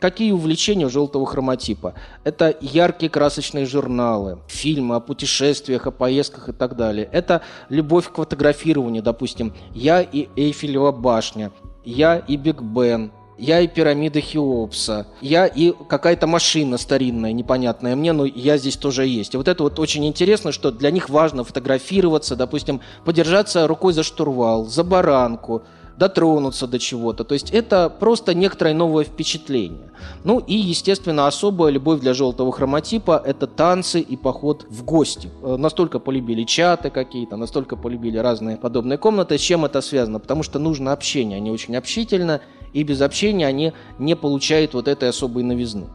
Какие 0.05 0.33
увлечения 0.33 0.91
желтого 0.91 1.25
хроматипа? 1.25 1.95
Это 2.25 2.55
яркие 2.61 3.09
красочные 3.09 3.65
журналы, 3.65 4.39
фильмы 4.49 4.97
о 4.97 5.01
путешествиях, 5.01 5.87
о 5.87 5.91
поездках 5.93 6.51
и 6.51 6.53
так 6.53 6.77
далее. 6.77 7.09
Это 7.11 7.41
любовь 7.71 8.13
к 8.13 8.17
фотографированию, 8.17 9.03
допустим, 9.03 9.55
«Я 9.73 10.03
и 10.03 10.29
Эйфелева 10.37 10.93
башня», 10.93 11.53
«Я 11.87 12.19
и 12.19 12.37
Биг 12.37 12.61
Бен», 12.61 13.13
я 13.39 13.61
и 13.61 13.67
пирамида 13.67 14.21
Хеопса, 14.21 15.07
я 15.23 15.47
и 15.47 15.73
какая-то 15.89 16.27
машина 16.27 16.77
старинная, 16.77 17.33
непонятная 17.33 17.97
мне, 17.97 18.13
но 18.13 18.27
я 18.27 18.59
здесь 18.59 18.77
тоже 18.77 19.07
есть. 19.07 19.33
И 19.33 19.37
вот 19.39 19.49
это 19.49 19.63
вот 19.63 19.79
очень 19.79 20.07
интересно, 20.07 20.53
что 20.53 20.71
для 20.71 20.91
них 20.91 21.09
важно 21.09 21.45
фотографироваться, 21.45 22.37
допустим, 22.37 22.83
подержаться 23.07 23.67
рукой 23.67 23.95
за 23.95 24.03
штурвал, 24.03 24.67
за 24.67 24.85
баранку, 24.85 25.63
дотронуться 25.97 26.67
до 26.67 26.79
чего-то. 26.79 27.25
То 27.25 27.35
есть 27.35 27.51
это 27.51 27.89
просто 27.89 28.35
некоторое 28.35 28.75
новое 28.75 29.05
впечатление. 29.05 29.91
Ну 30.25 30.39
и, 30.39 30.55
естественно, 30.55 31.27
особая 31.27 31.73
любовь 31.73 32.01
для 32.01 32.15
желтого 32.15 32.53
хроматипа– 32.53 33.23
это 33.25 33.47
танцы 33.47 34.01
и 34.01 34.17
поход 34.17 34.67
в 34.69 34.85
гости. 34.85 35.31
Э, 35.43 35.57
настолько 35.57 35.99
полюбили 35.99 36.45
чаты 36.45 36.91
какие-то, 36.91 37.37
настолько 37.37 37.77
полюбили 37.77 38.19
разные 38.19 38.57
подобные 38.57 38.99
комнаты. 38.99 39.39
С 39.39 39.41
чем 39.41 39.65
это 39.65 39.81
связано? 39.81 40.21
Потому 40.21 40.43
что 40.43 40.59
нужно 40.59 40.93
общение. 40.93 41.37
Они 41.37 41.51
очень 41.51 41.77
общительны, 41.77 42.41
и 42.73 42.83
без 42.83 43.01
общения 43.01 43.47
они 43.47 43.73
не 43.99 44.17
получают 44.17 44.75
вот 44.75 44.89
этой 44.89 45.09
особой 45.09 45.43
новизны. 45.43 45.87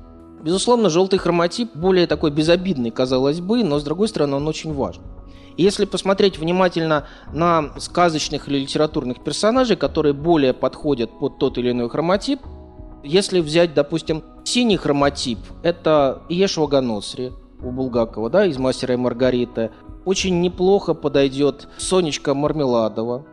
Безусловно, 0.42 0.90
желтый 0.90 1.20
хроматип 1.20 1.76
более 1.76 2.08
такой 2.08 2.32
безобидный, 2.32 2.92
казалось 2.92 3.42
бы, 3.42 3.64
но 3.64 3.78
с 3.78 3.84
другой 3.84 4.08
стороны 4.08 4.38
он 4.38 4.48
очень 4.48 4.74
важен. 4.74 5.04
И 5.58 5.64
если 5.64 5.86
посмотреть 5.86 6.38
внимательно 6.38 7.08
на 7.34 7.72
сказочных 7.80 8.48
или 8.48 8.60
литературных 8.60 9.24
персонажей, 9.24 9.78
которые 9.78 10.14
более 10.14 10.54
подходят 10.54 11.20
под 11.20 11.40
тот 11.40 11.58
или 11.58 11.72
иной 11.72 11.90
хроматип, 11.90 12.40
если 13.04 13.40
взять, 13.40 13.74
допустим, 13.74 14.24
синий 14.44 14.78
хроматип, 14.78 15.40
это 15.64 16.24
Ешва 16.30 16.68
Ганосри 16.68 17.32
у 17.62 17.72
Булгакова, 17.72 18.30
да, 18.30 18.46
из 18.46 18.58
«Мастера 18.58 18.94
и 18.94 18.98
Маргариты», 18.98 19.72
очень 20.06 20.42
неплохо 20.42 20.94
подойдет 20.94 21.68
Сонечка 21.78 22.34
Мармеладова, 22.34 23.26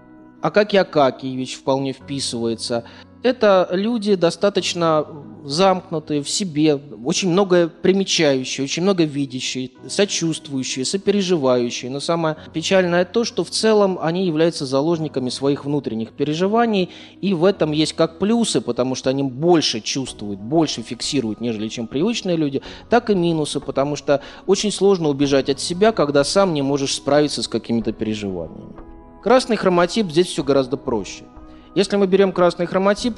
Акаки 0.43 0.77
Акакиевич 0.77 1.57
вполне 1.57 1.93
вписывается. 1.93 2.85
Это 3.27 3.69
люди 3.73 4.15
достаточно 4.15 5.05
замкнутые 5.45 6.23
в 6.23 6.31
себе, 6.31 6.77
очень 7.05 7.29
многое 7.29 7.67
примечающие, 7.67 8.63
очень 8.63 8.85
много 8.85 9.03
видящие, 9.03 9.73
сочувствующие, 9.89 10.85
сопереживающие. 10.85 11.91
Но 11.91 11.99
самое 11.99 12.37
печальное 12.53 13.05
то, 13.05 13.25
что 13.25 13.43
в 13.43 13.51
целом 13.51 13.99
они 14.01 14.27
являются 14.27 14.65
заложниками 14.65 15.31
своих 15.31 15.65
внутренних 15.65 16.13
переживаний, 16.13 16.91
и 17.21 17.35
в 17.35 17.45
этом 17.45 17.73
есть 17.73 17.95
как 17.95 18.21
плюсы, 18.21 18.61
потому 18.61 18.95
что 18.95 19.11
они 19.11 19.25
больше 19.25 19.81
чувствуют, 19.81 20.39
больше 20.39 20.83
фиксируют, 20.83 21.41
нежели 21.41 21.67
чем 21.67 21.89
привычные 21.89 22.37
люди, 22.37 22.63
так 22.89 23.11
и 23.11 23.17
минусы, 23.17 23.59
потому 23.59 23.97
что 23.97 24.23
очень 24.47 24.71
сложно 24.71 25.09
убежать 25.09 25.51
от 25.51 25.59
себя, 25.59 25.91
когда 25.91 26.23
сам 26.23 26.55
не 26.55 26.63
можешь 26.63 26.95
справиться 26.95 27.43
с 27.43 27.49
какими-то 27.49 27.91
переживаниями. 27.91 28.77
Красный 29.21 29.57
хроматип 29.57 30.13
здесь 30.13 30.29
все 30.29 30.45
гораздо 30.45 30.77
проще– 30.77 31.25
если 31.77 31.97
мы 31.97 32.07
берем 32.07 32.33
красный 32.33 32.65
хроматип, 32.65 33.15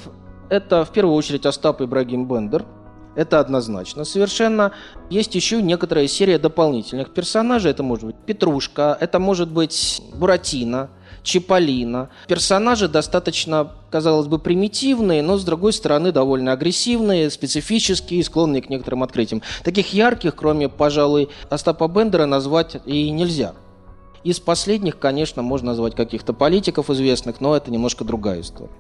это 0.50 0.84
в 0.84 0.90
первую 0.90 1.14
очередь 1.14 1.46
Остап 1.46 1.80
Ибрагим 1.80 2.26
Бендер. 2.26 2.66
Это 3.14 3.38
однозначно 3.38 4.04
совершенно. 4.04 4.72
Есть 5.10 5.36
еще 5.36 5.62
некоторая 5.62 6.08
серия 6.08 6.40
дополнительных 6.40 7.14
персонажей. 7.14 7.70
Это 7.70 7.84
может 7.84 8.06
быть 8.06 8.16
Петрушка, 8.26 8.98
это 9.00 9.20
может 9.20 9.48
быть 9.48 10.02
Буратино, 10.12 10.90
Чиполлино. 11.22 12.10
Персонажи 12.26 12.88
достаточно, 12.88 13.74
казалось 13.90 14.26
бы, 14.26 14.40
примитивные, 14.40 15.22
но, 15.22 15.36
с 15.36 15.44
другой 15.44 15.72
стороны, 15.72 16.10
довольно 16.10 16.50
агрессивные, 16.50 17.30
специфические, 17.30 18.24
склонные 18.24 18.60
к 18.60 18.70
некоторым 18.70 19.04
открытиям. 19.04 19.40
Таких 19.62 19.92
ярких, 19.92 20.34
кроме, 20.34 20.68
пожалуй, 20.68 21.28
Остапа 21.48 21.86
Бендера, 21.86 22.26
назвать 22.26 22.78
и 22.86 23.08
нельзя. 23.10 23.54
Из 24.24 24.40
последних, 24.40 24.98
конечно, 24.98 25.42
можно 25.42 25.68
назвать 25.68 25.94
каких-то 25.94 26.32
политиков 26.32 26.90
известных, 26.90 27.40
но 27.40 27.56
это 27.56 27.70
немножко 27.70 28.04
другая 28.04 28.40
история. 28.40 28.70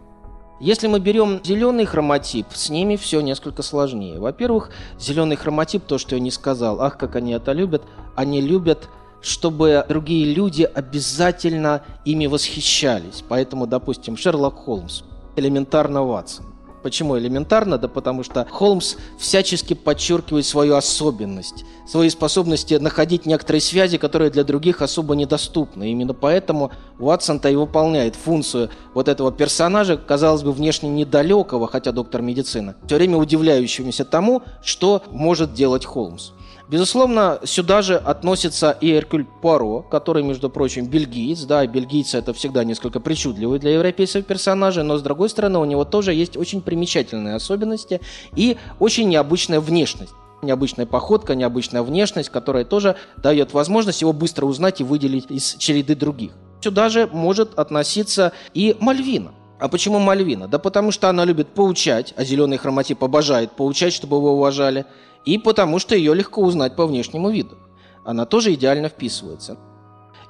Если 0.60 0.88
мы 0.88 0.98
берем 0.98 1.40
зеленый 1.44 1.84
хроматип, 1.84 2.46
с 2.52 2.68
ними 2.68 2.96
все 2.96 3.20
несколько 3.20 3.62
сложнее. 3.62 4.18
Во-первых, 4.18 4.70
зеленый 4.98 5.36
хроматип, 5.36 5.84
то, 5.84 5.98
что 5.98 6.16
я 6.16 6.20
не 6.20 6.32
сказал, 6.32 6.80
ах, 6.80 6.98
как 6.98 7.14
они 7.14 7.32
это 7.32 7.52
любят, 7.52 7.82
они 8.16 8.40
любят 8.40 8.88
чтобы 9.20 9.84
другие 9.88 10.32
люди 10.32 10.62
обязательно 10.62 11.82
ими 12.04 12.26
восхищались. 12.26 13.24
Поэтому, 13.28 13.66
допустим, 13.66 14.16
Шерлок 14.16 14.56
Холмс, 14.56 15.02
элементарно 15.36 16.04
Ватсон. 16.04 16.46
Почему 16.88 17.18
элементарно? 17.18 17.76
Да 17.76 17.86
потому 17.86 18.22
что 18.22 18.46
Холмс 18.50 18.96
всячески 19.18 19.74
подчеркивает 19.74 20.46
свою 20.46 20.74
особенность, 20.74 21.66
свои 21.86 22.08
способности 22.08 22.72
находить 22.72 23.26
некоторые 23.26 23.60
связи, 23.60 23.98
которые 23.98 24.30
для 24.30 24.42
других 24.42 24.80
особо 24.80 25.14
недоступны. 25.14 25.90
Именно 25.90 26.14
поэтому 26.14 26.72
Уотсон-то 26.98 27.50
и 27.50 27.56
выполняет 27.56 28.16
функцию 28.16 28.70
вот 28.94 29.08
этого 29.08 29.30
персонажа, 29.30 29.98
казалось 29.98 30.42
бы, 30.42 30.50
внешне 30.50 30.88
недалекого, 30.88 31.66
хотя 31.66 31.92
доктор 31.92 32.22
медицины, 32.22 32.74
все 32.86 32.96
время 32.96 33.18
удивляющегося 33.18 34.06
тому, 34.06 34.42
что 34.62 35.02
может 35.10 35.52
делать 35.52 35.84
Холмс. 35.84 36.30
Безусловно, 36.68 37.40
сюда 37.44 37.80
же 37.80 37.96
относится 37.96 38.76
и 38.78 38.92
Эркюль 38.92 39.24
Пуаро, 39.24 39.80
который, 39.80 40.22
между 40.22 40.50
прочим, 40.50 40.86
бельгиец. 40.86 41.44
Да, 41.44 41.66
бельгийцы 41.66 42.18
это 42.18 42.34
всегда 42.34 42.62
несколько 42.62 43.00
причудливые 43.00 43.58
для 43.58 43.72
европейцев 43.72 44.26
персонажи, 44.26 44.82
но, 44.82 44.98
с 44.98 45.02
другой 45.02 45.30
стороны, 45.30 45.58
у 45.60 45.64
него 45.64 45.86
тоже 45.86 46.12
есть 46.12 46.36
очень 46.36 46.60
примечательные 46.60 47.36
особенности 47.36 48.02
и 48.36 48.58
очень 48.80 49.08
необычная 49.08 49.60
внешность. 49.60 50.12
Необычная 50.42 50.84
походка, 50.84 51.34
необычная 51.34 51.82
внешность, 51.82 52.28
которая 52.28 52.66
тоже 52.66 52.96
дает 53.16 53.54
возможность 53.54 54.02
его 54.02 54.12
быстро 54.12 54.44
узнать 54.44 54.82
и 54.82 54.84
выделить 54.84 55.30
из 55.30 55.54
череды 55.54 55.96
других. 55.96 56.32
Сюда 56.60 56.90
же 56.90 57.08
может 57.10 57.58
относиться 57.58 58.32
и 58.52 58.76
Мальвина. 58.78 59.32
А 59.58 59.68
почему 59.68 59.98
Мальвина? 60.00 60.46
Да 60.48 60.58
потому 60.58 60.92
что 60.92 61.08
она 61.08 61.24
любит 61.24 61.48
поучать, 61.48 62.12
а 62.16 62.24
зеленый 62.24 62.58
хроматип 62.58 63.02
обожает 63.02 63.52
поучать, 63.52 63.94
чтобы 63.94 64.18
его 64.18 64.34
уважали– 64.34 64.84
и 65.24 65.38
потому 65.38 65.78
что 65.78 65.94
ее 65.94 66.14
легко 66.14 66.42
узнать 66.42 66.76
по 66.76 66.86
внешнему 66.86 67.30
виду. 67.30 67.56
Она 68.04 68.24
тоже 68.26 68.54
идеально 68.54 68.88
вписывается. 68.88 69.58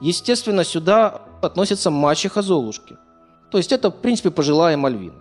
Естественно, 0.00 0.64
сюда 0.64 1.22
относится 1.42 1.90
мачеха 1.90 2.42
Золушки. 2.42 2.96
То 3.50 3.58
есть 3.58 3.72
это, 3.72 3.90
в 3.90 3.96
принципе, 3.96 4.30
пожилая 4.30 4.76
Мальвина. 4.76 5.14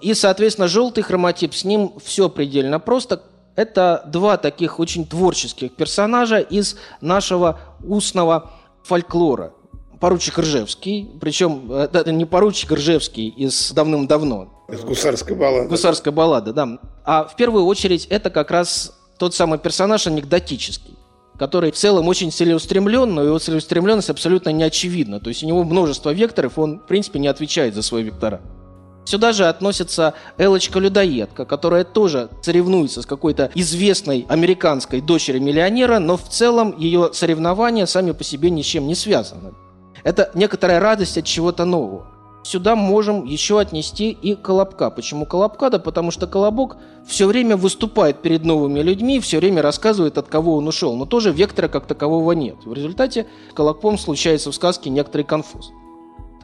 И, 0.00 0.14
соответственно, 0.14 0.68
желтый 0.68 1.02
хроматип, 1.02 1.54
с 1.54 1.64
ним 1.64 1.92
все 2.02 2.28
предельно 2.28 2.80
просто. 2.80 3.22
Это 3.56 4.02
два 4.06 4.36
таких 4.36 4.78
очень 4.78 5.06
творческих 5.06 5.72
персонажа 5.72 6.38
из 6.38 6.76
нашего 7.00 7.60
устного 7.84 8.50
фольклора. 8.82 9.52
Поручик 10.00 10.38
Ржевский, 10.38 11.10
причем 11.20 11.70
это 11.70 12.10
не 12.10 12.24
поручик 12.24 12.72
Ржевский 12.72 13.28
из 13.28 13.72
давным-давно. 13.72 14.64
Из 14.68 14.80
гусарской 14.80 15.36
баллады. 15.36 15.68
Гусарская 15.68 16.12
баллада, 16.12 16.54
да. 16.54 16.78
А 17.04 17.24
в 17.24 17.36
первую 17.36 17.66
очередь 17.66 18.06
это 18.06 18.30
как 18.30 18.50
раз 18.50 18.98
тот 19.20 19.34
самый 19.34 19.58
персонаж 19.58 20.06
анекдотический 20.08 20.96
который 21.38 21.72
в 21.72 21.74
целом 21.74 22.06
очень 22.06 22.30
целеустремлен, 22.30 23.14
но 23.14 23.22
его 23.22 23.38
целеустремленность 23.38 24.10
абсолютно 24.10 24.50
не 24.50 24.62
очевидна. 24.62 25.20
То 25.20 25.30
есть 25.30 25.42
у 25.42 25.46
него 25.46 25.64
множество 25.64 26.10
векторов, 26.10 26.58
он, 26.58 26.80
в 26.80 26.86
принципе, 26.86 27.18
не 27.18 27.28
отвечает 27.28 27.74
за 27.74 27.80
свои 27.80 28.02
вектора. 28.02 28.42
Сюда 29.06 29.32
же 29.32 29.46
относится 29.46 30.12
Элочка-людоедка, 30.36 31.46
которая 31.46 31.84
тоже 31.84 32.28
соревнуется 32.42 33.00
с 33.00 33.06
какой-то 33.06 33.50
известной 33.54 34.26
американской 34.28 35.00
дочерью 35.00 35.40
миллионера, 35.40 35.98
но 35.98 36.18
в 36.18 36.28
целом 36.28 36.76
ее 36.76 37.08
соревнования 37.14 37.86
сами 37.86 38.10
по 38.10 38.22
себе 38.22 38.50
ни 38.50 38.60
с 38.60 38.66
чем 38.66 38.86
не 38.86 38.94
связаны. 38.94 39.54
Это 40.04 40.30
некоторая 40.34 40.78
радость 40.78 41.16
от 41.16 41.24
чего-то 41.24 41.64
нового. 41.64 42.06
Сюда 42.42 42.74
можем 42.74 43.24
еще 43.24 43.60
отнести 43.60 44.10
и 44.10 44.34
Колобка. 44.34 44.90
Почему 44.90 45.26
Колобка? 45.26 45.70
Да 45.70 45.78
потому 45.78 46.10
что 46.10 46.26
Колобок 46.26 46.78
все 47.06 47.26
время 47.26 47.56
выступает 47.56 48.22
перед 48.22 48.44
новыми 48.44 48.80
людьми, 48.80 49.20
все 49.20 49.38
время 49.38 49.62
рассказывает, 49.62 50.16
от 50.16 50.28
кого 50.28 50.56
он 50.56 50.66
ушел. 50.66 50.96
Но 50.96 51.04
тоже 51.04 51.32
вектора 51.32 51.68
как 51.68 51.86
такового 51.86 52.32
нет. 52.32 52.56
В 52.64 52.72
результате 52.72 53.26
Колобком 53.54 53.98
случается 53.98 54.50
в 54.50 54.54
сказке 54.54 54.88
некоторый 54.90 55.22
конфуз. 55.22 55.70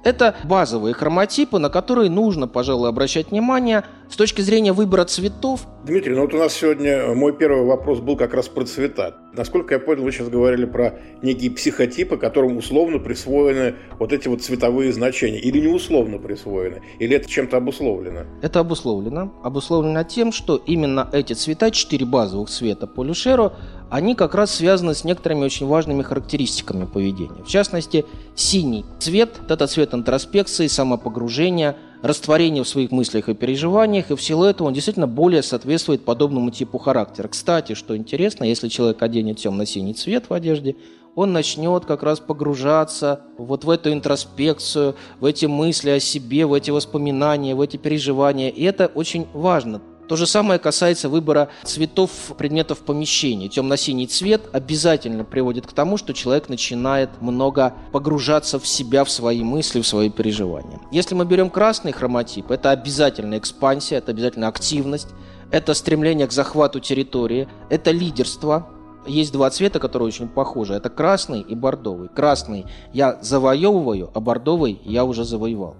Это 0.07 0.37
базовые 0.45 0.95
хроматипы, 0.95 1.59
на 1.59 1.69
которые 1.69 2.11
нужно, 2.11 2.47
пожалуй, 2.47 2.89
обращать 2.89 3.33
внимание 3.33 3.83
с 4.09 4.15
точки 4.15 4.41
зрения 4.41 4.73
выбора 4.73 5.05
цветов. 5.05 5.67
Дмитрий, 5.85 6.15
ну 6.15 6.21
вот 6.21 6.33
у 6.33 6.39
нас 6.39 6.53
сегодня 6.53 7.13
мой 7.13 7.37
первый 7.37 7.67
вопрос 7.67 7.99
был 7.99 8.17
как 8.17 8.33
раз 8.33 8.49
про 8.49 8.65
цвета. 8.65 9.17
Насколько 9.33 9.75
я 9.75 9.81
понял, 9.81 10.05
вы 10.05 10.13
сейчас 10.13 10.29
говорили 10.29 10.65
про 10.65 10.95
некие 11.23 11.51
психотипы, 11.51 12.17
которым 12.17 12.57
условно 12.57 13.01
присвоены 13.01 13.75
вот 13.99 14.13
эти 14.13 14.29
вот 14.29 14.43
цветовые 14.43 14.93
значения. 14.93 15.41
Или 15.41 15.61
не 15.61 15.75
условно 15.75 16.19
присвоены? 16.19 16.83
Или 17.01 17.17
это 17.17 17.29
чем-то 17.29 17.57
обусловлено? 17.57 18.27
Это 18.43 18.61
обусловлено. 18.61 19.33
Обусловлено 19.43 20.05
тем, 20.05 20.31
что 20.31 20.57
именно 20.57 21.09
эти 21.13 21.33
цвета, 21.33 21.73
четыре 21.73 22.07
базовых 22.07 22.49
цвета 22.49 22.87
по 22.87 23.03
Люшеру, 23.03 23.55
они 23.91 24.15
как 24.15 24.35
раз 24.35 24.55
связаны 24.55 24.95
с 24.95 25.05
некоторыми 25.05 25.45
очень 25.45 25.67
важными 25.67 26.03
характеристиками 26.03 26.87
поведения. 26.87 27.43
В 27.45 27.49
частности, 27.49 28.05
синий 28.35 28.85
цвет– 28.99 29.41
это 29.49 29.67
цвет 29.67 29.95
интроспекции, 29.95 30.67
самопогружения, 30.67 31.77
растворения 32.03 32.63
в 32.63 32.69
своих 32.69 32.91
мыслях 32.91 33.29
и 33.29 33.35
переживаниях, 33.35 34.11
и 34.11 34.17
в 34.17 34.23
силу 34.23 34.45
этого 34.45 34.69
он 34.69 34.75
действительно 34.75 35.07
более 35.07 35.43
соответствует 35.43 36.05
подобному 36.05 36.51
типу 36.51 36.79
характера. 36.79 37.29
Кстати, 37.29 37.75
что 37.75 37.97
интересно, 37.97 38.45
если 38.45 38.69
человек 38.69 39.03
оденет 39.03 39.39
темно-синий 39.39 39.95
цвет 39.95 40.29
в 40.29 40.35
одежде, 40.35 40.77
он 41.15 41.33
начнет 41.33 41.87
как 41.87 42.03
раз 42.03 42.21
погружаться 42.21 43.23
вот 43.39 43.65
в 43.65 43.71
эту 43.71 43.91
интроспекцию, 43.91 44.97
в 45.19 45.25
эти 45.25 45.47
мысли 45.47 45.91
о 45.91 46.01
себе, 46.01 46.45
в 46.45 46.53
эти 46.53 46.71
воспоминания, 46.71 47.55
в 47.55 47.61
эти 47.63 47.79
переживания. 47.79 48.51
И 48.51 48.63
это 48.63 48.87
очень 48.87 49.27
важно. 49.33 49.81
То 50.09 50.15
же 50.15 50.27
самое 50.27 50.61
касается 50.61 51.09
выбора 51.09 51.49
цветов 51.65 52.11
предметов 52.39 52.79
помещения. 52.79 53.49
Темно-синий 53.49 54.07
цвет 54.07 54.43
обязательно 54.53 55.25
приводит 55.25 55.67
к 55.67 55.73
тому, 55.73 55.97
что 55.97 56.15
человек 56.15 56.49
начинает 56.49 57.11
много 57.21 57.75
погружаться 57.93 58.61
в 58.61 58.67
себя, 58.67 59.05
в 59.05 59.11
свои 59.11 59.43
мысли, 59.43 59.81
в 59.81 59.87
свои 59.87 60.09
переживания. 60.11 60.81
Если 60.93 61.15
мы 61.15 61.25
берем 61.25 61.51
красный 61.51 61.93
хроматип, 61.93 62.51
это 62.53 62.71
обязательно 62.71 63.37
экспансия, 63.37 63.97
это 63.97 64.13
обязательно 64.13 64.47
активность, 64.47 65.09
это 65.51 65.75
стремление 65.75 66.29
к 66.29 66.33
захвату 66.33 66.79
территории, 66.79 67.49
это 67.69 67.91
лидерство, 67.91 68.69
есть 69.07 69.33
два 69.33 69.51
цвета, 69.51 69.79
которые 69.79 70.09
очень 70.09 70.29
похожи. 70.29 70.75
Это 70.75 70.91
красный 70.91 71.41
и 71.41 71.55
бордовый. 71.55 72.09
Красный 72.09 72.67
я 72.93 73.19
завоевываю, 73.23 74.11
а 74.15 74.21
бордовый 74.21 74.81
я 74.85 75.05
уже 75.05 75.25
завоевал. 75.25 75.77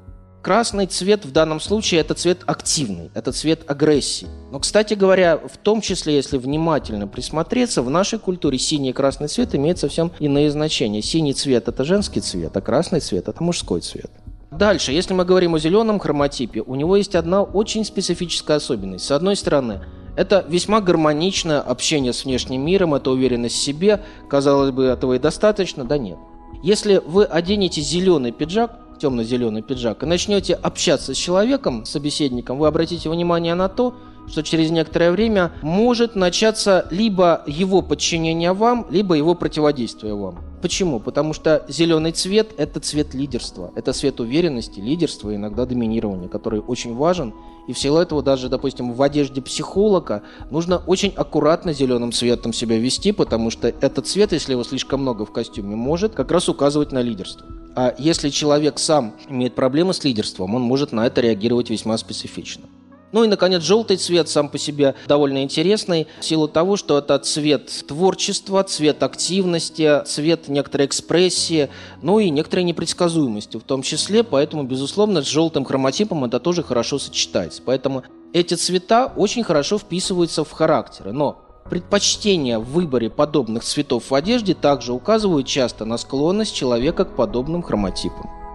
Красный 0.47 0.87
цвет 0.87 1.25
в 1.25 1.33
данном 1.33 1.59
случае 1.59 2.03
это 2.03 2.15
цвет 2.15 2.43
активный, 2.47 3.11
это 3.15 3.33
цвет 3.33 3.69
агрессии. 3.69 4.29
Но, 4.53 4.61
кстати 4.61 4.95
говоря, 4.95 5.39
в 5.39 5.57
том 5.57 5.81
числе, 5.81 6.15
если 6.15 6.39
внимательно 6.39 7.09
присмотреться, 7.09 7.83
в 7.83 7.91
нашей 7.91 8.21
культуре 8.21 8.57
синий 8.57 8.91
и 8.91 8.93
красный 8.93 9.27
цвет 9.27 9.57
имеют 9.57 9.81
совсем 9.81 10.13
иные 10.21 10.53
значения. 10.53 11.03
Синий 11.03 11.33
цвет– 11.35 11.67
это 11.67 11.83
женский 11.83 12.21
цвет, 12.21 12.57
а 12.57 12.61
красный 12.61 13.01
цвет– 13.01 13.27
это 13.29 13.43
мужской 13.43 13.81
цвет. 13.81 14.09
Дальше, 14.53 14.93
если 14.93 15.15
мы 15.15 15.25
говорим 15.25 15.57
о 15.57 15.59
зеленом 15.59 15.99
хроматипе, 15.99 16.61
у 16.61 16.77
него 16.77 16.97
есть 16.97 17.17
одна 17.17 17.43
очень 17.43 17.85
специфическая 17.85 18.59
особенность. 18.59 19.05
С 19.05 19.11
одной 19.11 19.35
стороны, 19.35 19.81
это 20.17 20.47
весьма 20.49 20.81
гармоничное 20.81 21.61
общение 21.61 22.13
с 22.13 22.25
внешним 22.25 22.65
миром, 22.65 22.95
это 22.95 23.11
уверенность 23.11 23.57
в 23.57 23.63
себе. 23.65 24.01
Казалось 24.31 24.71
бы, 24.71 24.85
этого 24.85 25.15
и 25.15 25.19
достаточно, 25.19 25.85
да 25.85 25.99
нет. 25.99 26.19
Если 26.63 27.03
вы 27.05 27.25
оденете 27.25 27.81
зеленый 27.81 28.31
пиджак, 28.31 28.86
темно-зеленый 28.99 29.63
пиджак, 29.63 30.03
и 30.03 30.07
начнете 30.07 30.55
общаться 30.55 31.15
с 31.15 31.17
человеком, 31.17 31.85
собеседником, 31.85 32.59
вы 32.59 32.67
обратите 32.67 33.09
внимание 33.09 33.55
на 33.55 33.69
то, 33.69 33.95
что 34.29 34.43
через 34.43 34.71
некоторое 34.71 35.11
время 35.11 35.53
может 35.63 36.17
начаться 36.17 36.87
либо 36.91 37.43
его 37.47 37.83
подчинение 37.83 38.53
вам, 38.53 38.87
либо 38.91 39.15
его 39.15 39.35
противодействие 39.35 40.15
вам. 40.15 40.39
Почему? 40.63 41.01
Потому 41.01 41.33
что 41.33 41.65
зеленый 41.69 42.13
цвет– 42.13 42.49
это 42.57 42.81
цвет 42.81 43.15
лидерства, 43.15 43.71
это 43.77 43.93
цвет 43.93 44.21
уверенности, 44.21 44.81
лидерства 44.81 45.31
и 45.31 45.37
иногда 45.37 45.67
доминирования, 45.67 46.29
который 46.29 46.61
очень 46.61 46.95
важен. 46.95 47.35
И 47.69 47.73
в 47.73 47.79
силу 47.79 47.99
этого 47.99 48.23
даже, 48.23 48.49
допустим, 48.49 48.93
в 48.93 49.03
одежде 49.03 49.43
психолога 49.43 50.23
нужно 50.51 50.79
очень 50.79 51.13
аккуратно 51.15 51.73
зеленым 51.73 52.11
цветом 52.13 52.53
себя 52.53 52.79
вести, 52.79 53.13
потому 53.13 53.51
что 53.51 53.69
этот 53.69 54.07
цвет, 54.07 54.33
если 54.33 54.53
его 54.53 54.65
слишком 54.65 55.03
много 55.03 55.25
в 55.25 55.33
костюме, 55.33 55.77
может 55.77 56.15
как 56.15 56.31
раз 56.31 56.49
указывать 56.49 56.91
на 56.91 57.03
лидерство. 57.03 57.47
А 57.75 57.95
если 57.99 58.31
человек 58.31 58.79
сам 58.79 59.15
имеет 59.29 59.55
проблемы 59.55 59.93
с 59.93 60.03
лидерством, 60.03 60.55
он 60.55 60.63
может 60.63 60.93
на 60.93 61.07
это 61.07 61.21
реагировать 61.21 61.69
весьма 61.69 61.99
специфично. 61.99 62.65
Ну 63.13 63.25
и, 63.25 63.29
наконец, 63.29 63.63
желтый 63.63 63.97
цвет 63.97 64.29
сам 64.29 64.49
по 64.49 64.59
себе 64.59 64.95
довольно 65.07 65.43
интересный 65.43 66.07
в 66.21 66.25
силу 66.25 66.49
того, 66.49 66.77
что 66.77 66.99
это 66.99 67.19
цвет 67.19 67.71
творчества, 67.87 68.63
цвет 68.65 69.03
активности, 69.03 70.05
цвет 70.05 70.49
некоторой 70.49 70.87
экспрессии, 70.87 71.69
ну 72.03 72.19
и 72.19 72.31
некоторой 72.31 72.65
непредсказуемости 72.65 73.57
в 73.57 73.63
том 73.63 73.83
числе, 73.83 74.25
поэтому, 74.25 74.65
безусловно, 74.65 75.23
с 75.23 75.27
желтым 75.27 75.65
хроматипом 75.65 76.25
это 76.25 76.41
тоже 76.41 76.63
хорошо 76.63 76.99
сочетается. 76.99 77.63
Поэтому 77.65 78.03
эти 78.33 78.55
цвета 78.55 79.13
очень 79.17 79.45
хорошо 79.45 79.79
вписываются 79.79 80.45
в 80.45 80.51
характеры, 80.51 81.13
но 81.13 81.43
Предпочтения 81.69 82.61
в 82.61 82.65
выборе 82.65 83.11
подобных 83.11 83.65
цветов 83.65 84.11
в 84.11 84.15
одежде 84.15 84.55
также 84.55 84.93
указывают 84.93 85.49
часто 85.49 85.85
на 85.85 85.99
склонность 85.99 86.55
человека 86.55 87.05
к 87.05 87.17
подобным 87.17 87.63
хроматипам. 87.63 88.46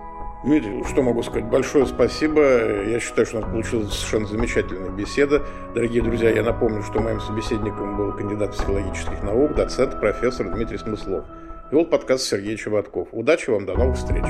Дмитрий, 0.44 0.84
что 0.90 1.04
могу 1.04 1.22
сказать? 1.22 1.46
Большое 1.46 1.86
спасибо. 1.86 2.42
Я 2.84 3.00
считаю, 3.00 3.28
что 3.28 3.38
у 3.38 3.42
нас 3.42 3.50
получилась 3.52 3.94
совершенно 3.94 4.26
замечательная 4.26 4.90
беседа. 4.90 5.44
Дорогие 5.76 6.02
друзья, 6.02 6.32
я 6.32 6.42
напомню, 6.42 6.82
что 6.82 7.00
моим 7.00 7.20
собеседником 7.20 7.96
был 7.96 8.12
кандидат 8.14 8.54
психологических 8.54 9.22
наук, 9.22 9.54
доцент, 9.54 10.00
профессор 10.00 10.50
Дмитрий 10.50 10.80
Смыслов. 10.80 11.26
Вел 11.72 11.86
подкаст 11.86 12.24
Сергей 12.24 12.58
Чеботков. 12.58 13.10
Удачи 13.12 13.52
вам, 13.52 13.68
до 13.68 13.78
новых 13.78 13.98
встреч. 13.98 14.26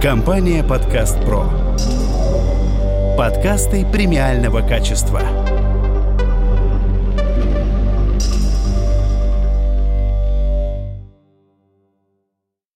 Компания 0.00 0.64
«Подкаст 0.64 1.22
Про». 1.26 1.44
Подкасты 3.18 3.84
премиального 3.92 4.66
качества. 4.66 5.20